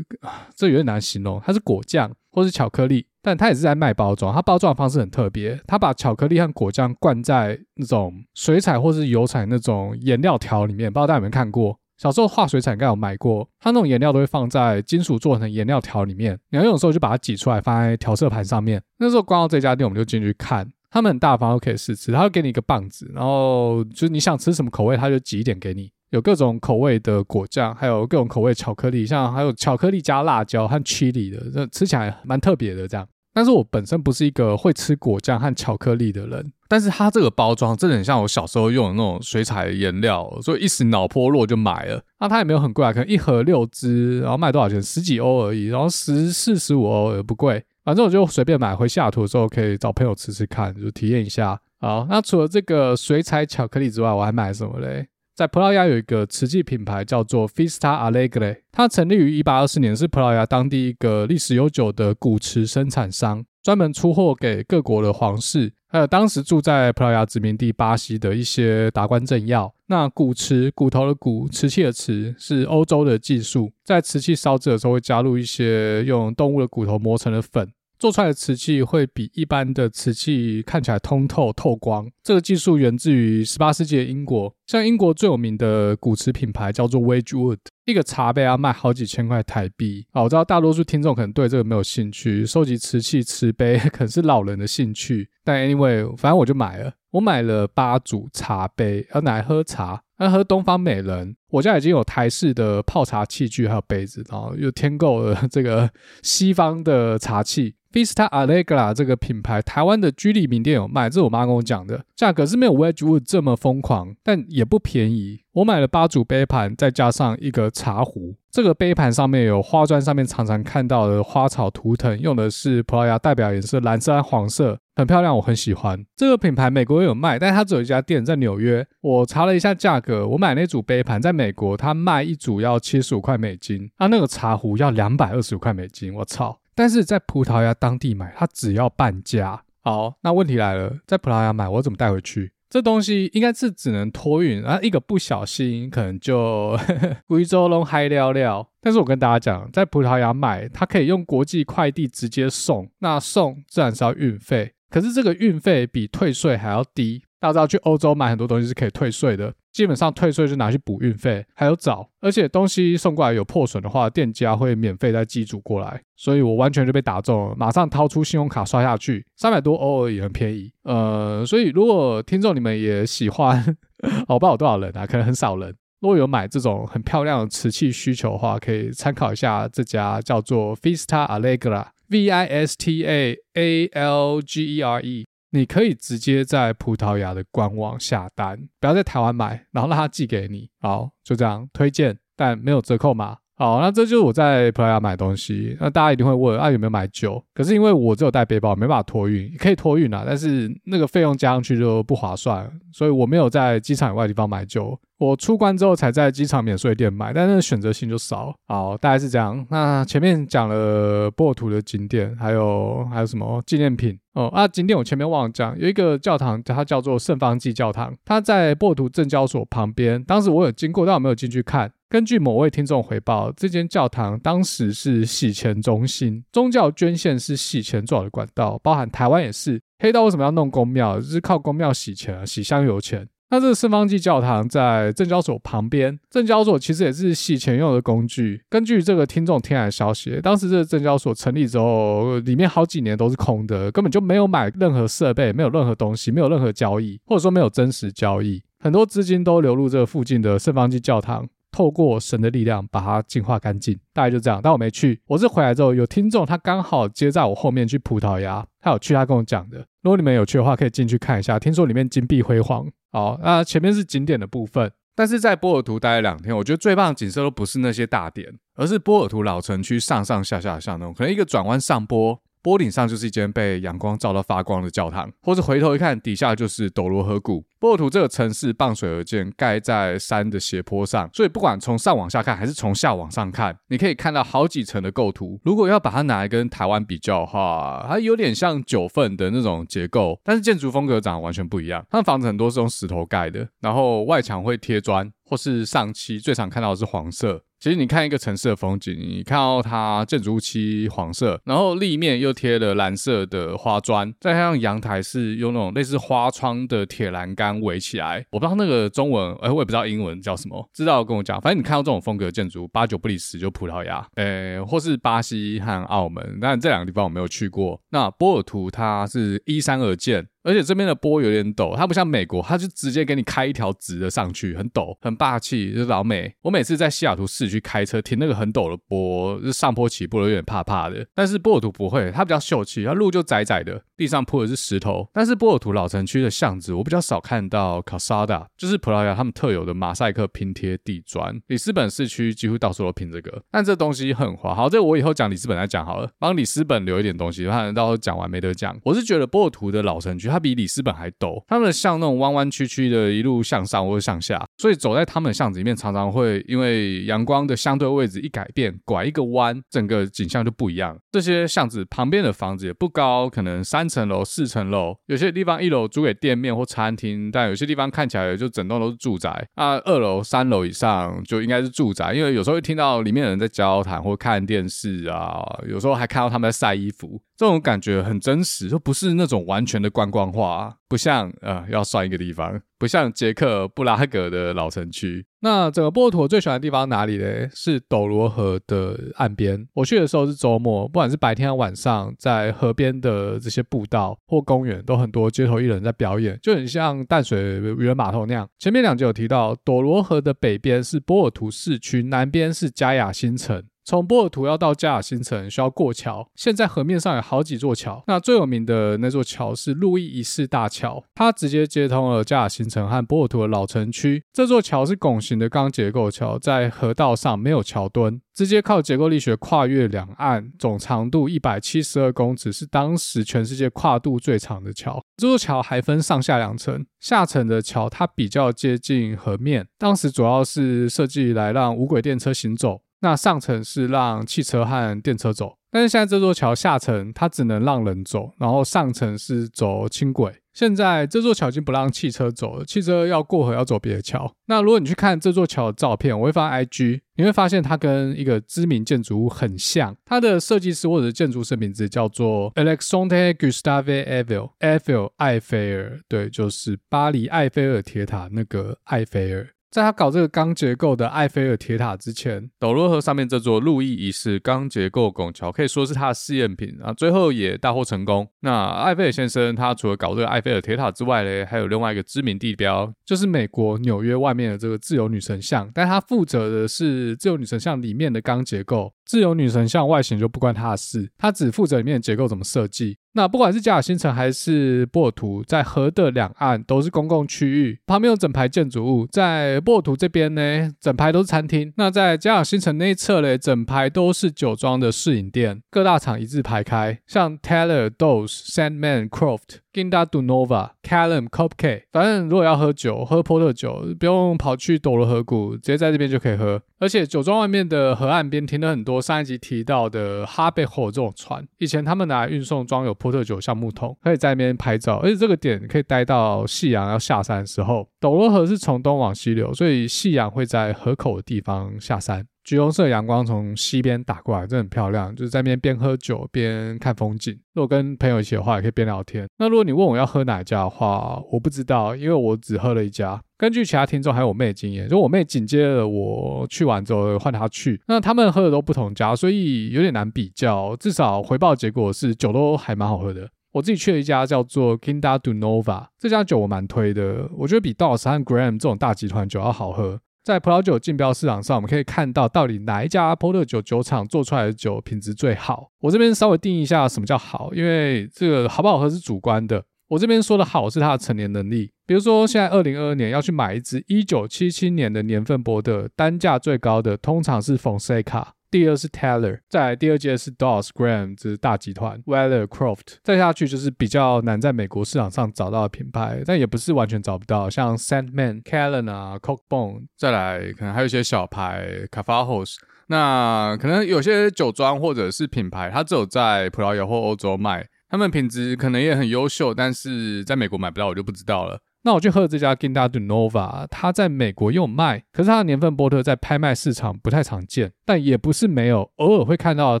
[0.54, 4.34] 这有点难形容，它是果酱或是巧克力，但它也是在卖包装。
[4.34, 11.78] 它包装的方式很特别，它把巧克力和果酱灌在那种水彩或是油彩那种颜料条里面，不知道大家有没有看过？
[11.96, 18.82] 小时候画水彩应该有买过，它那种颜料都会放在金属做成颜料条里面，你要用的时候就把它挤出来放在调色盘上面。
[18.98, 20.70] 那时候逛到这家店，我们就进去看。
[20.90, 22.12] 他们很大方，都可以试吃。
[22.12, 25.90] 他会给你一个棒子，然后就是你想吃什么口味，他就挤一点给你。
[26.10, 32.88] 有各种口味的果酱，还有各种口味巧克力，像还有巧克力加辣椒和 chili 的，这吃起来蛮特别的。
[32.88, 36.52] 这样，但是我本身不是一个会吃果酱和巧克力的人。
[36.66, 42.02] 但是它这个包装真的很像我小时候用的那种水彩颜料，所以一时脑波落就买了。
[42.18, 44.82] 那它也没有很贵啊，可能一盒六支，然后卖多少钱？
[44.82, 47.64] 十几欧而已，然后十四十五欧也不贵。
[47.84, 51.60] 反正我就随便买，回西雅图的时候可以找朋友吃吃看，就体验一下。
[51.80, 55.08] 好，那除了这个水彩巧克力之外，我还买什么嘞？
[55.34, 65.72] 在葡萄牙有一个瓷器品牌叫做 Fista Alegre，它成立于一八二四年，是葡萄牙当地一个历史悠久的古瓷生产商，专门出货给各国的皇室。
[65.92, 77.68] 还有当时住在葡萄牙殖民地巴西的一些达官政要，那骨瓷，骨头的骨，瓷器的瓷，是欧洲的技术，在瓷器烧制的时候会加入一些用动物的骨头磨成的粉。
[78.00, 82.10] 做出来的瓷器会比一般的瓷器看起来通透透光。
[82.24, 90.06] 这个技术源自于十八世纪的英国，像英国最有名的骨瓷品牌叫做 Wedgwood，一个茶杯要卖好几千块台币。
[90.12, 95.28] 啊，我知道大多数听众可能对这个没有兴趣，收集瓷器瓷杯 可能是老人的兴趣。
[95.44, 101.36] 但 anyway，反正我就买了，我买了八组茶杯，要拿来喝茶，要喝东方美人。
[101.50, 105.90] 我家已经有台式的泡茶器具，还有杯子，然后又添购了这个
[106.22, 107.74] 西方的茶器。
[107.92, 112.04] Vista Allegra 这个品牌，台湾的居里名店有卖，这是我妈跟我讲的。
[112.14, 115.40] 价格是没有 Wedgwood 这么疯狂，但也不便宜。
[115.52, 118.36] 我买了八组杯盘，再加上一个茶壶。
[118.48, 126.04] 这个杯盘上面有花砖，上面常常看到的花草图腾，用的是葡萄牙代表颜色蓝色和黄色，很漂亮，我很喜欢。
[126.16, 128.86] 这个品牌美国也有卖，但它只有一家店在纽约。
[129.00, 136.59] 我查了一下价格，我买那组杯盘在美国，它卖一组要七十五块美金，啊，那个茶壶要两百二十五块美金，我操！
[136.74, 139.62] 但是在葡萄牙当地买，它只要半价。
[139.82, 142.52] 好，那问题来了，在葡萄牙买，我怎么带回去？
[142.68, 146.78] 这东西应该是只能托运，然后一个不小心可能就
[147.26, 148.68] 贵州弄嗨了了。
[148.80, 157.24] 但是我跟大家讲，在葡萄牙买，它可以用国际快递直接送，那送自然是要运费，可是这个运费比退税还要低。
[157.40, 170.70] 大家知道去欧洲买很多东西是可以退税的，基本上退税就拿去补运费，还有找，而且东西送过来有破损的话，店家会免费再寄组过来，所以我完全就被打中了，马上掏出信用卡刷下去，三百多欧而已，很便宜。
[170.82, 173.76] 呃，所以如果听众你们也喜欢，
[174.28, 175.74] 我不知道有多少人啊，可能很少人。
[176.00, 185.26] 如果有买这种很漂亮的瓷器需求的话，可以参考一下这家叫做 Vista Alegre，V I S T A A L G E R E。
[185.50, 190.70] 你可以直接在葡萄牙的官网下单，不要在台湾买，然后让他寄给你。
[190.80, 193.38] 好，就这样推荐，但没有折扣码。
[193.60, 195.76] 好，那这就是我在葡萄牙买东西。
[195.78, 197.44] 那大家一定会问啊，有没有买酒？
[197.52, 204.98] 可是因为我只有带背包，没办法托运，可以托运啊，但是那个费用加上去就不划算，所以我没有在机场以外地方买酒。
[205.18, 208.54] 我出关之后才在机场免税店买，但是选择性就少。
[208.66, 209.62] 好，大概是这样。
[209.68, 214.46] 那前面讲了波尔图的景点，还有还有什么纪念品哦？
[214.54, 220.24] 啊，景点我前面忘了讲，有一个教堂，它叫做圣方济教堂，它在波尔图证交所旁边。
[220.24, 221.92] 当时我有经过，但我没有进去看。
[222.10, 229.80] 根据某位听众回报，这间教堂当时是洗钱中心，宗教捐献是洗钱最好的管道，包含台湾也是。
[230.00, 231.20] 黑道为什么要弄公庙？
[231.20, 233.28] 就是靠公庙洗钱啊，洗香油钱。
[233.50, 238.60] 那这个圣方济教堂在证交所旁边，证交所其实也是洗钱用的工具。
[238.68, 251.48] 根据这个听众听来消息，当时这个证交所成立之后，里面好几年都是空的，根本就没有买任何设备，没有任何东西，没有任何交易，或者说没有真实交易，很多资金都流入这个附近的圣方济教堂。
[251.72, 254.60] 透过神的力量把它净化干净，大概就这样。
[254.62, 259.78] 但我没去，我是回来之后有听众，他刚好接在我后面去葡萄牙，他有去，他跟我讲的。
[260.02, 261.58] 如果你们有去的话，可以进去看一下。
[261.58, 272.40] 听说里面金碧辉煌，好，那前面是景点的部分，但是在波尔图待了两天，我觉得最棒的景色都不是那些大点，而是波尔图老城区上上下下的巷弄，可能一个转弯上坡。
[272.62, 277.64] 坡顶上就是一间被阳光照到发光的教堂，或者回头一看，底下就是斗罗河谷。
[277.78, 285.58] 波尔图这个城市傍水而建，盖在山的斜坡上，所以不管从上往下看，还是从下往上看，你可以看到好几层的构图。
[285.64, 292.04] 如果要把它拿来跟台湾比较的话，它有点像九份的那种结构，但是建筑风格长得完全不一样。
[292.10, 297.62] 它的房子很多是用石头盖的，然后外墙会贴砖或是上漆，最常看到的是黄色。
[297.80, 308.44] 其实你看一个城市的风景，你看到它建筑物漆黄色，然后立面又贴了蓝色的花砖，再加上阳台是用那种类似花窗的铁栏杆围起来。
[308.50, 311.58] 我不知道那个中文，哎，我也不知道英文叫什么，知道跟我讲。
[311.58, 316.58] 反正你看到这种风格的建筑，八九不离十就葡萄牙， 诶，或是巴西和澳门。
[316.60, 317.98] 但这两个地方我没有去过。
[318.10, 320.46] 那波尔图它是依山而建。
[320.62, 326.54] 而且这边的坡有点陡，它不像美国，它就直接给你开一条直的上去，很陡，很霸气，就老美。
[326.62, 331.26] 我每次在西雅图市区开车停那个很陡的坡，就上坡起步有点怕怕的。
[331.34, 335.26] 但是波尔图不会，它比较秀气，它路就窄窄的，地上铺的是石头。
[335.32, 341.58] 但是波尔图老城区的巷子，我比较少看到 casada，就是葡萄牙他们特有的马赛克拼贴地砖。
[341.68, 344.74] 里斯本市区几乎到处都拼这个，但这东西很滑。
[344.74, 348.94] 好，这我以后讲里斯本再讲好了，帮里斯本留一点东西，不然到时候讲完没得讲。
[349.04, 350.48] 我是觉得波尔图的老城区。
[350.48, 361.16] 它比里斯本还陡，他们的巷弄弯弯曲曲的，一路向上或者向下，所以走在他们的巷子里面，常常会因为阳光的相对位置一改变，拐一个弯，整个景象就不一样。
[361.30, 369.66] 这些巷子旁边的房子也不高，可能三层楼、四层楼，有些地方一楼租给店面或餐厅，但有些地方看起来就整栋都是住宅。
[369.76, 377.40] 啊，二楼、三楼以上就应该是住宅，因为有时候会听到里面的人在交谈或看电视啊，有时候还看到他们在晒衣服。
[377.60, 385.44] 这种感觉很真实，就不是那种完全的观光化，不像呃要算一个地方，不像捷克布拉格的老城区。
[385.60, 387.68] 那整个波尔图最喜欢的地方哪里呢？
[387.74, 389.86] 是斗罗河的岸边。
[389.92, 398.66] 我去的时候是周末，不管是白天还是晚上，在河边的这些步道或公园，都很多街头艺人在表演，就很像淡水渔人码头那样。
[398.78, 403.84] 前面两集有提到，斗罗河的北边是波尔图市区，南边是嘉雅新城。
[404.04, 408.24] 从波尔图要到嘉雅新城需要过桥，现在河面上有好几座桥。
[408.26, 414.42] 那最有名的那座桥是路易一世大桥，它直接接通了嘉雅新城和波尔图的老城区。
[414.52, 425.22] 这座桥是拱形的钢结构桥，在河道上没有桥墩，直接靠结构力学跨越两岸，总长度一百七十二公尺，是当时全世界跨度最长的桥。
[425.36, 433.02] 这座桥还分上下两层，下层的桥它比较接近河面，当时主要是设计来让无轨电车行走。
[433.20, 440.54] 那上层是让汽车和电车走，但是现在这座桥下层它只能让人走，然后上层是走轻轨。
[440.72, 444.50] 现在这座桥已经不让汽车走了，汽车要过河要走别的桥。
[444.66, 450.16] 那如果你去看这座桥的照片，我会发 IG，你会发现它跟一个知名建筑物很像。
[450.24, 459.68] 它的设计师或者建筑师名字叫做 Alexandre Gustave Eiffel，Eiffel 艾菲尔，对，就是巴黎埃菲尔铁塔那个艾菲尔。
[459.90, 468.48] 在他搞这个钢结构的埃菲尔铁塔之前，斗罗河上面这座路易一世钢结构拱桥可以说是他的试验品啊，最后也大获成功。
[468.60, 479.12] 那埃菲尔先生他除了搞这个埃菲尔铁塔之外呢，还有另外一个知名地标，就是美国纽约外面的这个自由女神像，但他负责的是自由女神像里面的钢结构。
[479.30, 483.16] 自由女神像外形就不关他的事，他只负责里面的结构怎么设计。
[483.34, 489.28] 那不管是嘉雅新城还是波尔图，在河的两岸都是公共区域，旁边有整排建筑物。
[489.28, 491.92] 在波尔图这边呢，整排都是餐厅。
[491.96, 499.76] 那在嘉雅新城那一侧嘞，整排都是酒庄的试饮店，各大厂一字排开，像 Teller、Dose、Sandman、Croft。
[499.92, 506.80] Gin da Dunova,、Callum、Copke，反正如果要喝酒，喝波特酒，不用跑去斗罗河谷，直接在这边就可以喝。
[507.00, 515.16] 而且酒庄外面的河岸边停了很多上一集提到的哈贝火这种船，以前他们拿来运送装有波特酒橡木桶，可以在那边拍照。
[515.16, 518.08] 而且这个点可以待到夕阳要下山的时候。
[518.20, 522.46] 斗罗河是从东往西流，所以夕阳会在河口的地方下山。
[522.70, 525.34] 橘红色阳光从西边打过来，真的很漂亮。
[525.34, 527.52] 就是在那边边喝酒边看风景。
[527.74, 529.44] 如果跟朋友一起的话，也可以边聊天。
[529.58, 533.42] 那如果你问我要喝哪一家的话，我不知道，因为我只喝了一家。
[533.58, 540.94] 根据其他听众还有我妹的经验，就我妹紧接着我去完之后换她去，那他们喝的都不同家，所以有点难比较。
[540.94, 543.50] 至少回报结果是酒都还蛮好喝的。
[543.72, 550.20] 我自己去了一家叫做 Kinda do Nova，这家酒我蛮推的，我觉得比 Dos 和 Graham 这种大集团酒要好喝。
[550.42, 555.90] 在葡萄酒竞标市场上，我们可以看到到底哪一家波特酒酒厂做出来的酒品质最好。
[556.00, 559.84] 我这边稍微定一下什么叫好，因为这个好不好喝是主观的。
[560.08, 582.76] 我这边说的好是它的陈年能力，比如说现在二零二二年要去买一支一九七七年的年份波特，单价最高的通常是 Fonseca，第二是 Teller，再来第二届是 Doss Graham，这是大集团 Weller Croft，再下去就是比较难在美国市场上找到的品牌，但也不是完全找不到，像 Sandman、Callen 啊、Cockbone，再来可能还有一些小牌，Cafahos
[583.08, 587.84] 那可能有些酒庄或者是品牌，它只有在葡萄牙或欧洲卖。
[588.08, 591.80] 他们品质可能也很优秀，但是在美国买不到，我就不知道了。
[592.02, 600.00] 那我去喝这家 Quinta de Nova，它在美国也有卖，可是它的年份波特在拍卖市场不太常见，但也不是没有，偶尔会看到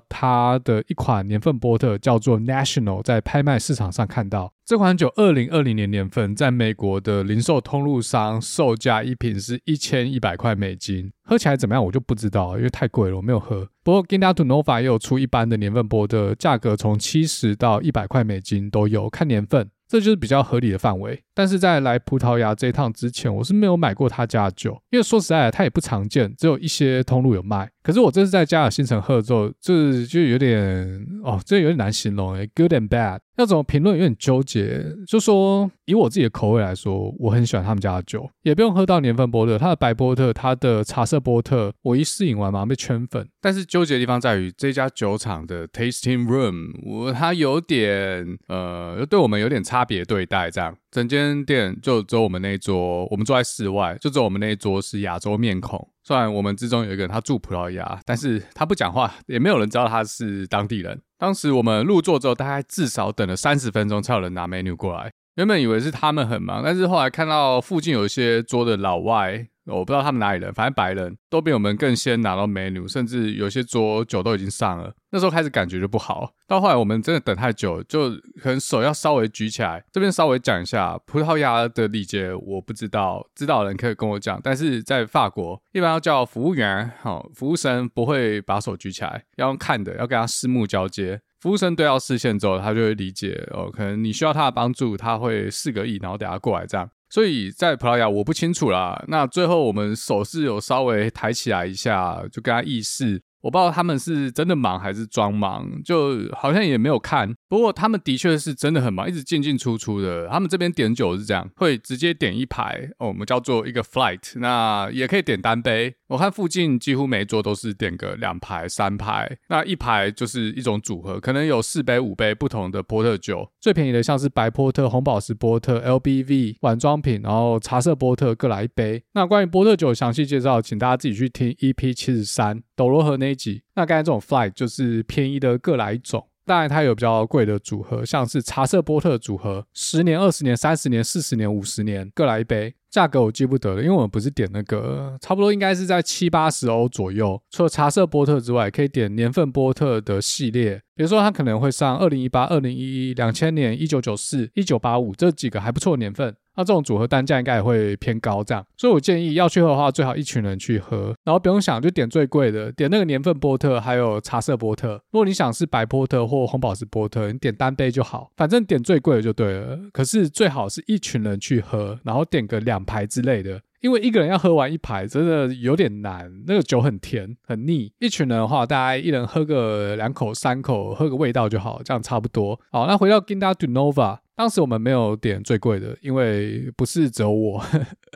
[0.08, 13.68] 它的一款年份波特叫做 National，在拍卖市场上看到这款酒，二零二零年年份，在美国的零售通路商售价一瓶是一千一百块美金，喝起来怎么样我就不知道，因为太贵了，我没有喝。
[13.82, 19.68] 不过 Quinta de Nova 也有出一般的年份波特，价格从七十到一百块美金都有，看年份。
[19.90, 27.68] 这就是比较合理的范围，但是在来葡萄牙这一趟之前，我是没有买过他家的酒，因为说实在的，它也不常见，只有一些通路有卖。
[27.82, 34.84] 可是我这次在加尔新城喝之后，这就有点哦，这有点难形容诶，good and bad，要怎么评论有点纠结。
[35.06, 43.26] 就说以我自己的口味来说，我很喜欢他们家的酒，也不用喝到年份波特，它的白波特，它的茶色波特，我一试饮完马上被圈粉。
[43.40, 50.76] 但是纠结的地方在于这家酒厂的 tasting room，我它有点呃，对我们有点差别对待，这样。
[50.90, 55.88] 整间店就只有我们那一桌，我们坐在室外，就只有我们那一桌是亚洲面孔。
[56.02, 61.00] 虽然我们之中有一个人他住葡萄牙，但是他不讲话，也没有人知道他是当地人。
[61.16, 65.12] 当时我们入座之后，大概至少等了三十分钟才有人拿 menu 过来。
[65.36, 69.46] 原本以为是他们很忙，但是后来看到附近有一些桌的老外。
[69.66, 74.92] 我不知道他们哪里人，反正白人都比我们更先拿到 menu，甚至有些桌酒都已经上了。
[75.10, 78.10] 那时候开始感觉就不好，到后来我们真的等太久，就
[78.42, 79.84] 可能手要稍微举起来。
[79.92, 84.40] 这边稍微讲一下葡萄牙的礼节，我不知道，知道的人可以跟我讲。
[84.42, 91.20] 但是在法国，一般要叫服务员，好，服务生不会把手举起来，要用看的，要跟他四目交接。
[91.40, 96.88] 服务生对到视线之后，他就会理解哦，可能你需要他的帮助，他会四个亿，然后等下过来这样。
[97.08, 99.02] 所以在葡萄牙我不清楚啦。
[99.08, 103.22] 那最后我们手势有稍微抬起来一下，就跟他意思。
[103.42, 107.34] 我不知道他们是真的忙还是装忙，就好像也没有看。
[107.48, 110.28] 不过他们的确是真的很忙，一直进进出出的。
[110.28, 114.38] 他们这边点酒是这样，会直接点一排，哦，我们叫做一个 flight。
[114.38, 115.94] 那也可以点单杯。
[116.08, 119.38] 我看附近几乎每一桌都是点个两排、三排。
[119.48, 123.48] 那一排就是一种组合，可能有四杯、五杯不同的波特酒。
[123.60, 129.02] 最便宜的像是白波特、红宝石波特、LBV 碗装品，然后茶色波特各来一杯。
[129.12, 133.36] 那关于波特酒详细介绍，请大家自己去听 EP 七十三斗罗河那。
[133.74, 147.40] 那刚才这种 fly 就是便宜的各来一种，当然它有比较贵的组合，像是茶色波特组合，十年、二十年、三十年、四十年、五十年各来一杯，价格我记不得了，因为我们不是点那个，差不多应该是在七八十欧左右。
[147.50, 156.34] 除了茶色波特之外，可以点年份波特的系列，比如说它可能会上二零一八、二零一一、两千年、一九九四、一九八五这几个还不错年份。
[156.60, 165.00] 那这种组合单价应该也会偏高，这样，所以我建议要去喝的话，最好一群人去喝，然后不用想就点最贵的，点那个年份波特，还有茶色波特。
[165.10, 169.78] 如果你想是白波特或红宝石波特，你点单杯就好，反正点最贵的就对了。
[169.90, 177.90] 可是最好是一群人去喝，然后点个两排之类的，因为一个人要喝完一排真的有点难，那个酒很甜很腻。
[178.00, 182.60] 一群人的话，大概一人喝个两口三口，喝个味道就好，这样差不多。
[182.70, 184.18] 好，那回到 gina Du Nova。
[184.40, 187.62] 当时我们没有点最贵的，因为不是只有我，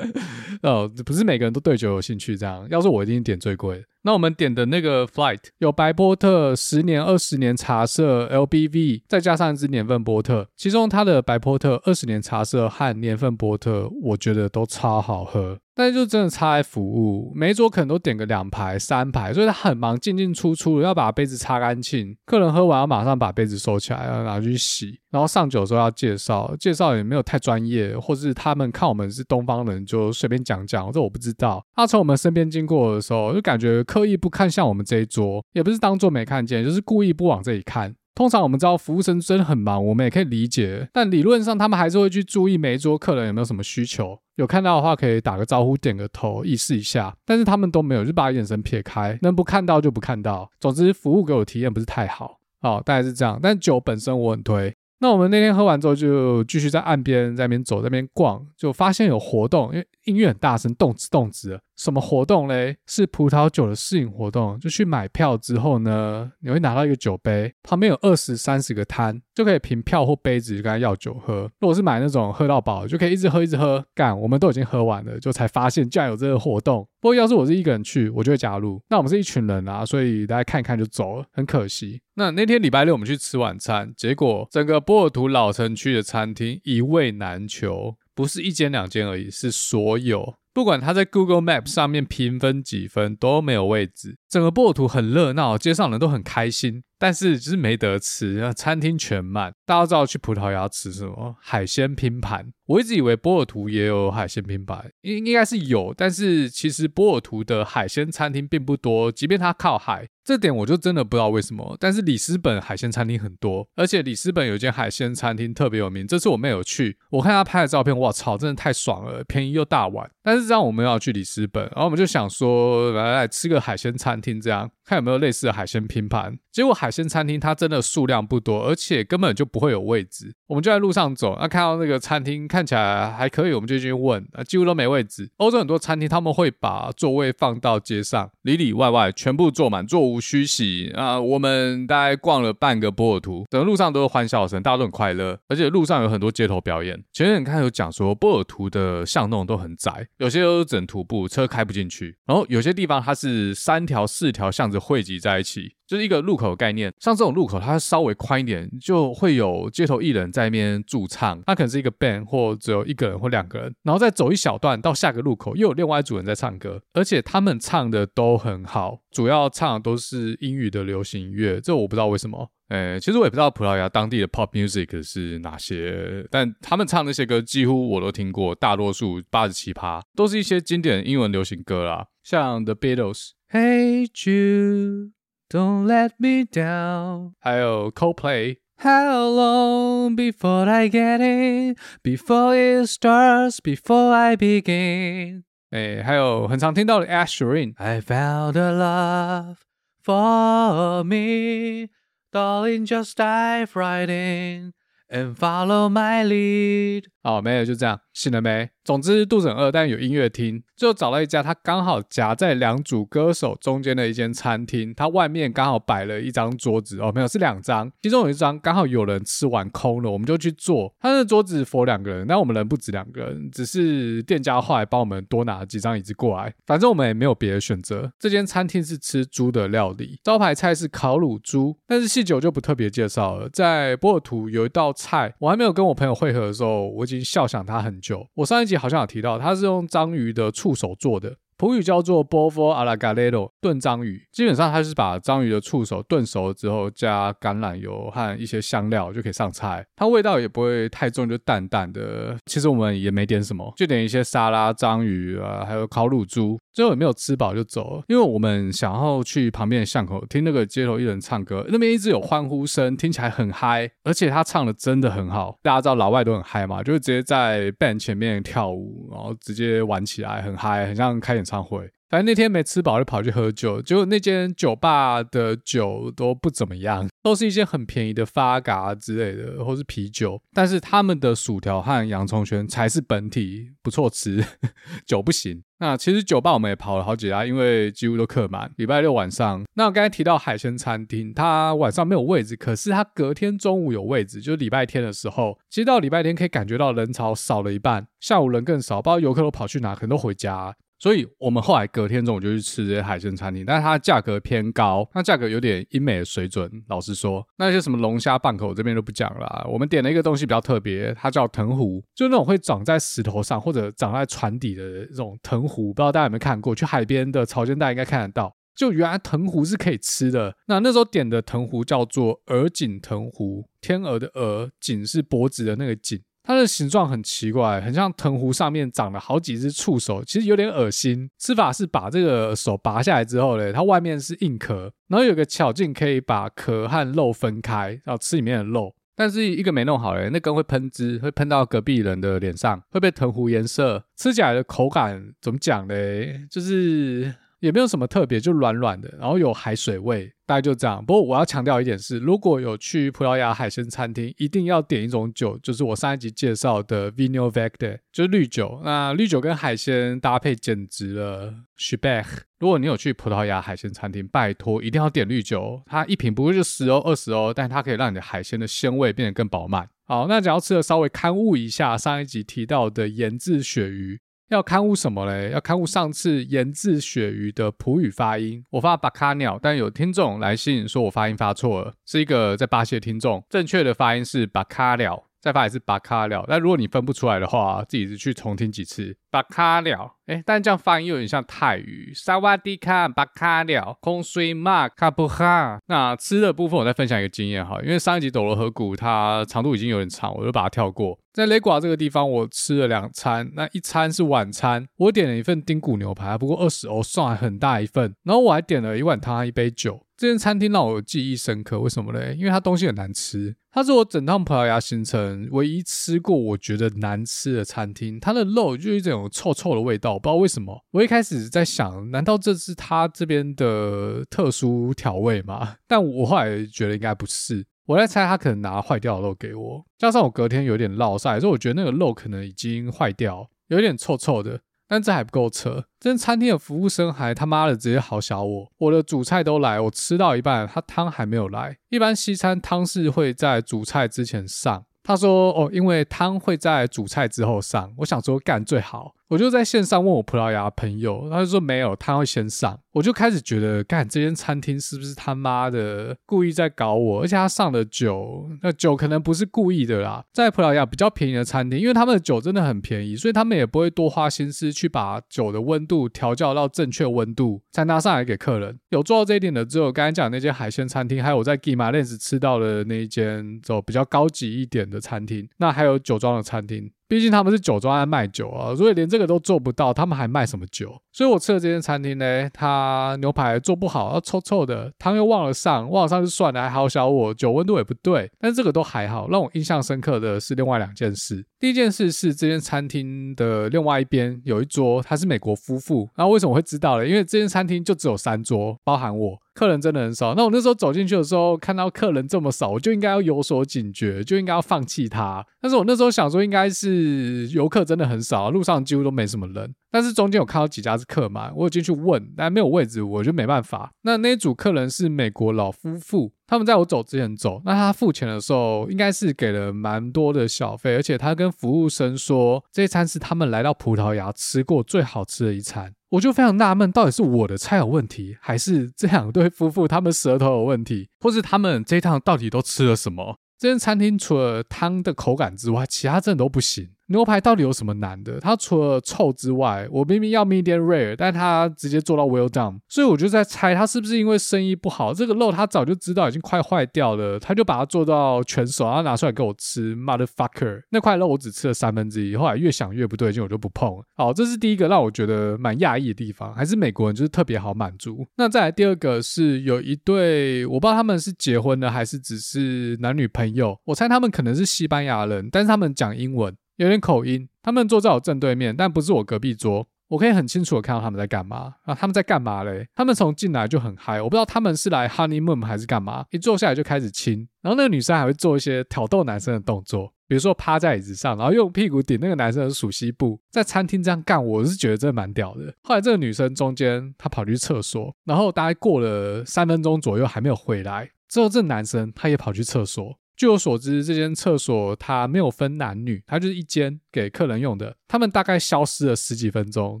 [0.64, 2.34] 哦，不是每个人都对酒有兴趣。
[2.34, 3.84] 这样，要是我一定点最贵的。
[4.04, 15.58] 那我们点的那个 flight 有白波特十年、二十年茶色 LBV，再加上一支年份波特，其中它的白波特二十年茶色和年份波特，我觉得都超好喝。
[15.74, 22.16] 但是就真的差在服务，每一桌可能都点个两排、三排，所以他很忙，进进出出的要把杯子擦干净。
[22.26, 25.00] 客人喝完要马上把杯子收起来，要拿去洗。
[25.10, 31.64] 然后上酒的时候要介绍，介绍也没有太专业，或是他们看我们是东方人就随便讲讲，这我不知道。
[31.74, 33.84] 他从我们身边经过的时候，就感觉。
[33.84, 37.94] 刻意不看向我们这一桌，也不是当做没看见，就是故意不往这里看。
[38.14, 44.18] 通常我们知道服务生真的很忙，我们也可以理解，但理论上他们还是会去注意每一桌客人有没有什么需求。
[44.36, 47.16] 有看到的话可以打个招呼，点个头，意思一下。
[47.24, 50.50] 但是他们都没有，就把眼神撇开，能不看到就不看到。
[50.60, 53.38] 总之服务给我体验不是太好，哦，大概是这样。
[53.42, 54.74] 但酒本身我很推。
[55.00, 61.60] 那我们那天喝完之后，就继续在岸边在那边走，在那边逛，就发现有活动，因为音乐很大声，动次动次的。
[61.76, 62.76] 什么活动嘞？
[62.86, 71.50] 是葡萄酒的试饮活动，就去买票之后呢，你会拿到一个酒杯，旁边有二十三十个摊，就可以凭票或杯子就跟他要酒喝。
[71.60, 73.84] 如果是买那种喝到饱，就可以一直喝一直喝。
[73.94, 76.86] 干，我们都已经喝完了，就才发现居然有这个活动。
[77.00, 78.80] 不过要是我是一个人去，我就会加入。
[78.88, 82.00] 那我们是一群人啊，所以大家看一看就走了，很可惜。
[82.14, 90.34] 那那天礼拜六我们去吃晚餐，结果整个波尔图老城区的餐厅一位难求，不是一间两间而已，是所有。
[90.54, 99.52] 不管他在 Google Map 上面评分几分都没有位置，整个波尔图很热闹，街上人都很开心，但是就是没得吃，餐厅全满。
[99.66, 101.36] 大家知道去葡萄牙吃什么？
[101.40, 102.52] 海鲜拼盘。
[102.66, 110.06] 我一直以为波尔图也有海鲜拼盘，应应该是有，但是其实波尔图的海鲜餐厅并不多，即便它靠海。
[110.24, 116.06] 这点我就真的不知道为什么，但是里斯本海鲜餐厅很多，而且里斯本有一间海鲜餐厅特别有名。
[116.06, 120.10] 这次我没有去，我看他拍的照片，哇操，真的太爽了，便宜又大碗。
[120.22, 126.38] 但是这样我们要去里斯本，然后我们就想说来来吃个海鲜餐厅，这样看有没有类似的海鲜拼盘。
[126.52, 130.32] 结果海鲜餐厅它真的数量不多，而且根本就不会有位置。
[130.46, 135.28] 我们就在路上走，那看到那个餐厅看起来还可以，我们就进去问，啊，几乎都没位置。
[135.38, 141.20] 欧洲很多餐厅他们会把座位放到街上，里里外外全部坐满，座无虚席啊！
[141.20, 147.02] 我们大概逛了半个波尔图，整个路上都是欢笑声，大家都很快乐，而且路上有很多街头表演。
[147.12, 152.16] 前面你看有讲说，波尔图的巷弄都很窄，有些都是整徒步，车开不进去。
[152.26, 155.74] 然后有些地方它是三条、四条巷子汇集在一起。
[155.86, 161.38] 就是一个路口的概念，像这种路口，它稍微宽一点，就会有街头艺人在那边驻唱。
[161.44, 171.60] 它可能是一个 band，或只有一个人或两个人，然后再走一小段到下个路口，又有另外一组人在唱歌，而且他们唱的都很好，主要唱的都是英语的流行音乐。
[171.60, 185.12] 这我不知道为什么，诶，其实我也不知道葡萄牙当地的 pop music 是哪些，但他们唱那些歌几乎我都听过，大多数八十七趴都是一些经典英文流行歌啦，像 The Beatles，Hey Jude。
[185.50, 191.76] Don't let me down，还有 Coldplay，How long before I get in?
[192.02, 195.44] Before it starts, before I begin。
[195.70, 197.74] 哎，还有很常听到的 Asherin。
[197.76, 199.56] I found a love
[200.02, 201.90] for me,
[202.34, 204.74] darling, just dive right in
[205.08, 207.06] and follow my lead。
[207.24, 208.68] 哦，没有，就这样，醒了没？
[208.84, 214.92] 总之肚子很饿，但有音乐听，就找了一家，它刚好夹在两组歌手中间的一间餐厅。
[214.94, 220.94] 它外面刚好摆了一张桌子，哦，没有，是两张，其中有一张刚好有人吃完空了，我们就去坐。
[221.00, 226.52] 他的桌子 for 两个人，但我们人不止两个人，只是店家后来帮我们多拿了几张椅子过来。
[226.66, 228.12] 反正我们也没有别的选择。
[228.18, 233.48] 这间餐厅是吃猪的料理，招牌菜是烤乳猪，但是细酒就不特别介绍了。
[233.48, 238.26] 在波尔图有一道菜，我还没有跟我朋友会合的时候，我已经笑想他很久。
[238.34, 241.36] 我上一集好像有提到，它是用章鱼的触手做的。
[241.56, 249.86] 葡语叫做 Polvo a l a g a l e r o 炖章鱼，基本上它是把章鱼的触手炖熟了之后，加橄榄油和一些香料就可以上菜。
[249.94, 252.36] 它味道也不会太重，就淡淡的。
[252.46, 256.58] 其实我们也没点什么，就点一些沙拉、章鱼啊，还有烤乳猪。
[256.74, 265.56] 最后也没有吃饱就走了，因为我们想要去旁边的巷口听那个街头艺人唱歌，那边一直有欢呼声，听起来很嗨，而且他唱的真的很好。
[265.62, 271.88] 大家知道老外都很嗨嘛，就是直接在 band 前面跳舞，然后直接玩起来，很嗨，很像开演唱会。
[272.14, 280.40] 反正那天没吃饱就跑去喝酒，结果那间酒吧的酒都不怎么样，都是一些很便宜的发嘎之类的，或是啤酒。
[280.52, 284.44] 但是他们的薯条和洋葱圈才是本体，不错吃，
[285.04, 285.64] 酒不行。
[285.80, 288.70] 那其实酒吧我们也跑了好几家，因为几乎都客满。
[288.76, 300.76] 礼拜六晚上，那我刚才提到海鲜餐厅，它晚上没有位置，可是它隔天中午有位置，就是礼拜天的时候，其实到礼拜天可以感觉到人潮少了一半，下午人更少，不知道游客都跑去哪，可能都回家。
[301.04, 306.66] 所以我们后来隔天中午就去吃这些海鲜餐厅，但是它价格偏高，那价格有点英美的水准。
[306.88, 309.68] 老实说，那些什么龙虾、半口这边都不讲了。
[309.70, 316.74] 我们点了一个东西比较特别，它叫藤壶，就那种会长在石头上或者长在船底的这种藤壶，不知道大家有没有看过？
[316.74, 318.56] 去海边的潮间带应该看得到。
[318.74, 320.56] 就原来藤壶是可以吃的。
[320.68, 326.18] 那那时候点的藤壶叫做鹅颈藤壶，天鹅的鹅，颈是脖子的那个颈。
[326.44, 331.28] 它的形状很奇怪，很像藤壶上面长了好几只触手，其实有点恶心。
[331.38, 338.94] 吃法是把这个手拔下来之后嘞，它外面是硬壳，然后有个巧劲可以把壳和肉分开，然后吃里面的肉。
[339.16, 344.04] 但是一个没弄好嘞，那根会喷汁，会喷到隔壁人的脸上，会被藤壶颜色。
[344.16, 346.46] 吃起来的口感怎么讲嘞？
[346.50, 351.04] 就是也没有什么特别，就软软的，然后有海水味，大概就这样。
[351.04, 358.80] 不过我要强调一点是，如果有去葡萄牙海鲜餐厅，一定要点一种酒，就是我上一集介绍的 Vinho Verde，就是绿酒。
[358.84, 362.24] 那绿酒跟海鲜搭配简直了，Super。
[362.58, 369.88] 如果你有去葡萄牙海鲜餐厅，拜托一定要点绿酒，它一瓶不过就十欧二十欧，但它可以让你的海鲜的鲜味变得更饱满。
[370.06, 374.20] 好，那只要吃的稍微勘误一下上一集提到的盐渍鳕鱼。
[374.48, 375.50] 要刊误什么嘞？
[375.52, 378.64] 要刊误上次研制鳕鱼的葡语发音。
[378.70, 383.42] 我发巴卡鸟，但有听众来信说我发音发错了，是一个在巴西的听众。
[383.48, 386.42] 正确的发音是巴卡鸟，再发也是巴卡鸟。
[386.48, 389.14] 但如果你分不出来的话，自己去重听几次。
[389.30, 392.12] 巴卡鸟，哎，但这样发音又有点像泰语。
[392.14, 395.78] 萨瓦迪卡，巴卡鸟，空水马卡布哈。
[395.88, 401.18] 那吃的部分，我再分享一个经验哈，因为上一集斗罗河谷它长度已经有点长，我就把它跳过。
[401.34, 408.14] 在雷寡这个地方，我吃了两餐，那一餐是晚餐，我点了一份丁骨牛排，不过二十欧，算还很大一份。
[408.22, 410.06] 然后我还点了一碗汤，一杯酒。
[410.16, 412.36] 这间餐厅让我记忆深刻，为什么嘞？
[412.38, 418.20] 因为它东西很难吃，它是我整趟葡萄牙行程唯一吃过我觉得难吃的餐厅。
[418.20, 420.84] 它的肉就是一种臭臭的味道，不知道为什么。
[420.92, 425.74] 我一开始在想，难道这是它这边的特殊调味吗？
[425.88, 427.66] 但我后来觉得应该不是。
[427.86, 434.60] 我在猜他可能拿坏掉的肉给我， 加上我隔天有点落晒，所以我觉得那个肉可能已经坏掉，有点臭臭的。
[434.86, 441.78] 但这还不够扯，这餐厅的服务生还他妈的直接好小我，我的主菜都来，我吃到一半，他汤还没有来。
[441.88, 447.92] 一般西餐汤是会在主菜之前上，他说哦，因为汤会在主菜之后上。
[447.98, 449.14] 我想说干最好。
[449.28, 452.78] 我就在线上问我葡萄牙朋友，他就说没有，他会先上。
[452.92, 457.22] 我就开始觉得，干这间餐厅是不是他妈的故意在搞我？
[457.22, 460.24] 而且他上的酒，那酒可能不是故意的啦。
[460.32, 468.78] 在葡萄牙比较便宜的餐厅，因为他们的酒真的很便宜，所以他们也不会多花心思去把酒的温度调校到正确温度才拿上来给客人。
[468.90, 475.48] 有做到这一点的，只有刚才讲那间海鲜餐厅，还有我在 Guimarães 吃到的那一间走比较高级一点的餐厅。
[475.56, 476.92] 那还有酒庄的餐厅。
[477.14, 480.92] 毕竟他们是酒庄在卖酒啊，所以连这个都做不到，他们还卖什么酒？
[481.12, 489.28] 所以我吃的这间餐厅呢，它牛排做不好，臭臭的，汤又忘了上，忘了上就算了，还好小我，酒温度也不对，但是这个都还好。
[489.30, 491.46] 让我印象深刻的是另外两件事。
[491.60, 496.10] 第一件事是这间餐厅的另外一边有一桌，他是美国夫妇。
[496.16, 497.06] 那为什么会知道呢？
[497.06, 499.38] 因为这间餐厅就只有三桌，包含我。
[499.54, 500.34] 客人真的很少。
[500.34, 505.46] 那我那时候走进去的时候，看到客人这么少，我就应该要有所警觉，就应该要放弃他。
[505.60, 509.74] 但是我那时候想说，应该是游客真的很少，路上几乎都没什么人。
[509.90, 513.92] 但是中间有看到几家是客满，我有进去问，但没有位置，我就没办法。
[514.02, 517.62] 那那一组客人是美国老夫妇，他们在我走之前走。
[517.64, 525.94] 那他付钱的时候，应该是给了蛮多的小费，而且他跟服务生说，这一餐是他们来到葡萄牙吃过最好吃的一餐。
[526.14, 533.36] 我就非常纳闷，到底是我的菜有问题，还是这两对夫妇他们舌头有问题，或是他们这一趟到底都吃了什么？
[533.58, 536.90] 这间餐厅除了汤的口感之外，其他真的都不行。
[537.08, 538.40] 牛排到底有什么难的？
[538.40, 545.12] 它除了臭之外，我明明要 medium rare，但它直接做到 well done，所以我就在猜，它是不是因为生意不好？
[545.12, 549.94] 这个肉他早就知道已经快坏掉了，他就把它做到全熟，然后拿出来给我吃。
[549.96, 554.04] Motherfucker，那块肉我只吃了三分之一，后来越想越不对劲，我就不碰了。
[554.16, 558.26] 好，这是第一个让我觉得蛮讶异的地方，还是美国人就是特别好满足。
[558.36, 566.54] 那再来第二个是有一对，我不知道他们是结婚的还是只是男女朋友，我猜他们可能是西班牙人，但是他们讲英文。
[566.76, 571.94] 有点口音，他们坐在我正对面，但不是我隔壁桌，我可以很清楚的看到他们在干嘛啊！
[571.94, 572.86] 他们在干嘛嘞？
[572.94, 585.72] 他们从进来就很嗨，我不知道他们是来 honeymoon 还是干嘛，一坐下来就开始亲，然后那个女生还会做一些挑逗男生的动作，比如说趴在椅子上，然后用屁股顶那个男生的鼠蹊部，在餐厅这样干，我是觉得真的蛮屌的。
[585.82, 593.18] 后来这个女生中间她跑去厕所，然后大概过了三分钟左右还没有回来，之后这男生他也跑去厕所。
[593.36, 597.96] 据我所知，这间厕所它没有分男女，它就是一间给客人用的。
[598.08, 600.00] 他们大概消失了十几分钟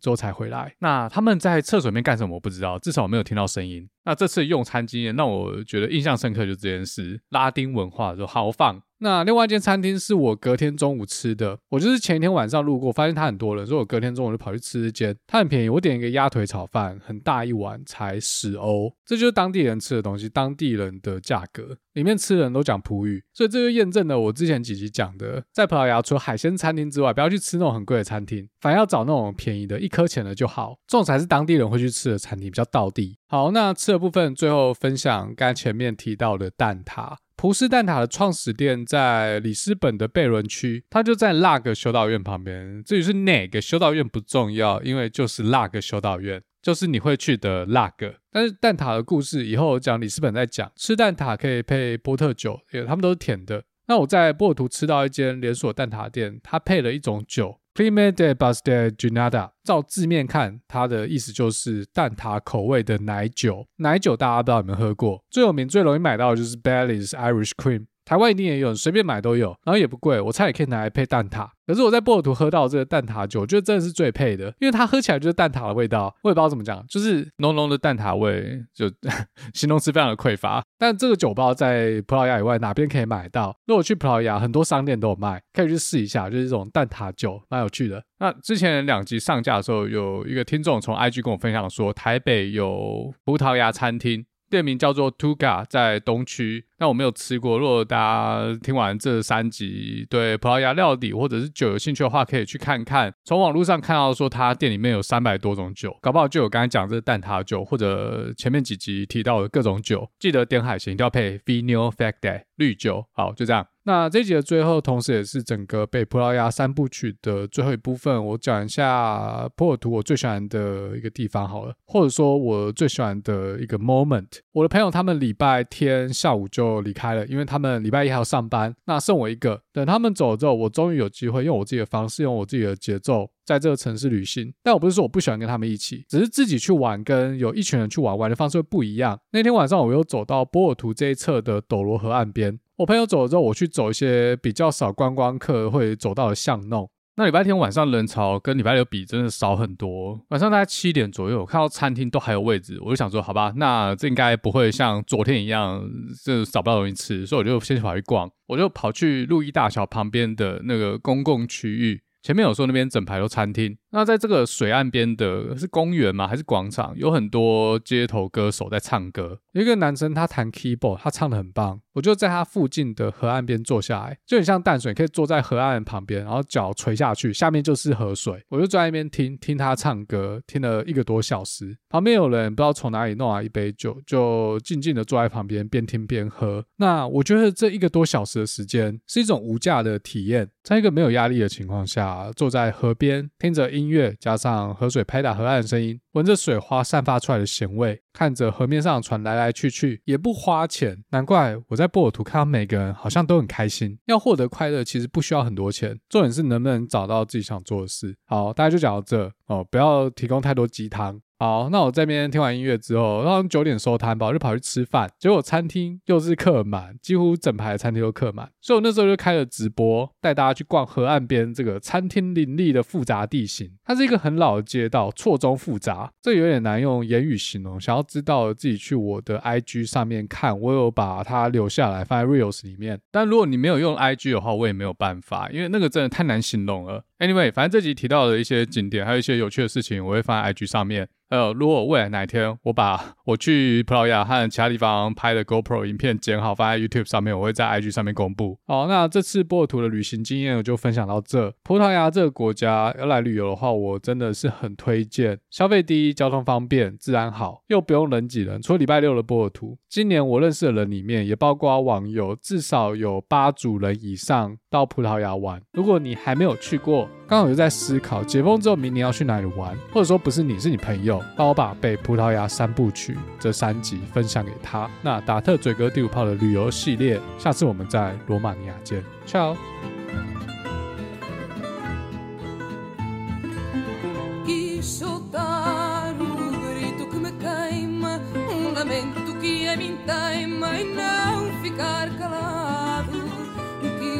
[0.00, 0.74] 之后才回来。
[0.78, 2.34] 那他们在厕所里面干什么？
[2.34, 3.86] 我不知道，至少我没有听到声音。
[4.04, 8.82] 那这次用餐经验让我觉得印象深刻，就这件事：拉丁文化就豪放。
[8.98, 21.76] 那另外一间餐厅是我隔天中午吃的，我就是前一天晚上路过，发现它很多人，所以我隔天中午就跑去吃一间，它很便宜，我点一个鸭腿炒饭，很大一碗，才十欧，这就是当地人吃的东西，当地人的价格。
[21.94, 33.18] 里面吃的人都讲葡语，所以这就验证了我之前几集讲的，在葡萄牙除了海鲜餐厅之外，不要去吃那种很贵的餐厅，反而要找那种便宜的，一颗钱的就好，这种才是当地人会去吃的餐厅，比较道地。
[33.28, 37.16] 好，那吃的部分最后分享刚才前面提到的蛋挞。
[37.34, 42.82] 葡式蛋挞的创始店在里斯本的贝伦区，它就在那个修道院旁边。
[42.84, 46.40] 至于是哪个修道院不重要，因为就是那个修道院。
[46.62, 48.14] 就是你会去的那个。
[48.30, 50.70] 但是蛋挞的故事以后讲里斯本再讲。
[50.76, 53.64] 吃蛋挞可以配波特酒，因为他们都是甜的。
[53.92, 59.52] 那我在波尔图吃到一间连锁蛋挞店，它配了一种酒，Crema de b a s t e g i n a d a。
[59.62, 63.66] 照字面看，它的意思就是蛋挞口味的奶酒。
[63.76, 65.22] 奶酒大家不知道有没有喝过？
[65.30, 67.84] 最有名、最容易买到的就是 Bally's Irish Cream。
[68.04, 71.48] 台湾一定也有，随便买都有，然后也不贵，我猜也可以拿来配蛋挞。
[71.64, 78.90] 可是我在波尔图喝到这个蛋挞酒，我觉得真的是最配的，因为它喝起来就是蛋挞的味道，我也不知道怎么讲，就是浓浓的蛋挞味，就
[79.54, 80.62] 形容词非常的匮乏。
[80.76, 83.56] 但这个酒包在葡萄牙以外哪边可以买到？
[83.66, 88.02] 如果去葡萄牙，很多商店都有卖，可以去试一下，就是这种蛋挞酒，蛮有趣的。
[88.18, 94.26] 那之前两集上架的时候，有一个听众从 IG 跟我分享说，台北有葡萄牙餐厅。
[94.52, 96.66] 店名叫做 Tuga，在东区。
[96.78, 97.58] 那我没有吃过。
[97.58, 103.10] 如果大家听完这三集，对葡萄牙料理或者是酒有兴趣的话，可以去看看。
[103.24, 110.06] 从网络上看到说，他店里面有三百多种酒，搞不好就有刚才讲这蛋挞酒，或者前面几集提到的各种酒。
[110.18, 113.06] 记得点海鲜一定要配 Vinho Verde 绿酒。
[113.12, 113.66] 好，就这样。
[113.84, 124.28] 那这集的最后，同时也是整个北葡萄牙三部曲的最后一部分，我讲一下波尔图我最喜欢的一个地方好了，或者说我最喜欢的一个 moment。
[124.52, 129.60] 我的朋友他们礼拜天下午就离开了，因为他们礼拜一还要上班，那剩我一个。
[129.72, 134.52] 等他们走了之后，我终于有机会用我自己的方式，用我自己的节奏，在这个城市旅行。
[134.62, 139.18] 但我不是说我不喜欢跟他们一起，只是自己去玩跟有一群人去玩，玩的方式会不一样。
[139.32, 142.60] 那天晚上我又走到波尔图这一侧的斗罗河岸边。
[142.76, 146.88] 我朋友走了之后，我去走一些比较少观光客会走到的巷弄。
[147.16, 150.18] 那礼拜天晚上人潮跟礼拜六比真的少很多。
[150.30, 155.86] 晚上大概七点左右，我看到餐厅都还有位置，我就想说，好吧，那这应该不会像昨天一样，
[156.24, 158.30] 这找不到东西吃，所以我就先跑去逛。
[158.46, 163.76] 我就跑去路易大桥旁边的那个公共区域，前面有说那边整排都餐厅。
[163.92, 166.26] 那在这个水岸边的是公园吗？
[166.26, 166.94] 还是广场？
[166.96, 169.38] 有很多街头歌手在唱歌。
[169.52, 171.80] 有一个男生他弹 keyboard，他唱的很棒。
[171.92, 178.42] 我就在他附近的河岸边坐下来，就很像淡水，可以坐在河岸旁边，然后脚垂下去，下面就是河水。
[178.48, 181.76] 我就坐在那边听听他唱歌，听了一个多小时。
[181.90, 186.64] 旁边有人不知道从哪里弄来一杯酒，就静静的坐在旁边边听边喝。
[186.76, 193.81] 那我觉得这一个多小时的时间是一种无价的体验，在一个没有压力的情况下，坐在河边听着音。
[193.82, 201.02] 音乐加上河水拍打河岸的声音，闻着水花散发出来的咸味，看着河面上的船来来去去，也不花钱。
[201.10, 203.98] 难怪我在波尔图看到每个人好像都很开心。
[204.06, 208.16] 要获得快乐，其实不需要很多钱，重点是能不能找到自己想做的事。
[208.26, 211.20] 好，大家就讲到这哦，不要提供太多鸡汤。
[211.42, 215.10] 好，那我这边听完音乐之后，然后九点收摊吧，我就跑去吃饭。
[215.18, 218.48] 结果餐厅又是客满，几乎整排餐厅都客满。
[218.60, 223.68] 所以我那时候就开了直播，带大家去逛河岸边这个餐厅林立的复杂地形。
[223.84, 227.80] 它是一个很老的街道，错综复杂，这有点难用言语形容。
[227.80, 233.00] 想要知道自己去我的 IG 上面看，我有把它留下来放在 Reels 里面。
[233.10, 237.02] 但如果你没有用 IG 的话，我也没有办法，因为那个真的太难形容了。
[237.18, 241.08] Anyway，反正这集提到的一些景点，还有一些有趣的事情，我会放在 IG 上面。
[241.32, 248.58] 呃，如果未来哪一天我把 我去葡萄牙和其他地方拍的 GoPro 影片剪好放在 YouTube 上面，我会在 IG 上面公布。
[248.66, 251.50] 好，那这次波尔图的旅行经验我就分享到这。
[251.62, 255.38] 葡萄牙这个国家要来旅游的话，我真的是很推荐。
[255.48, 258.60] 消费低，交通方便，治安好，又不用人挤人。
[258.60, 265.62] 除了礼拜六的波尔图，今年我认识的人里面也包括网友，至少有八组人以上到葡萄牙玩。
[265.72, 274.86] 如果你还没有去过，刚好就在思考解封之后明年要去哪里玩，或者说不是你，是你朋友，帮我把《被葡萄牙三部曲》这三集分享给他。
[275.00, 279.56] 那达特嘴哥第五炮的旅游系列，下次我们在罗马尼亚见，Ciao。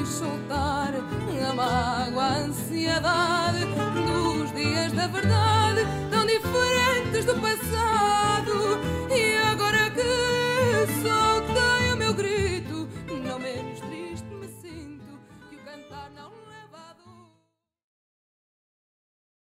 [0.06, 0.94] soltar
[1.48, 8.78] a mágoa, a ansiedade dos dias da verdade, tão diferentes do passado.
[9.10, 10.02] E agora que
[11.02, 11.31] sou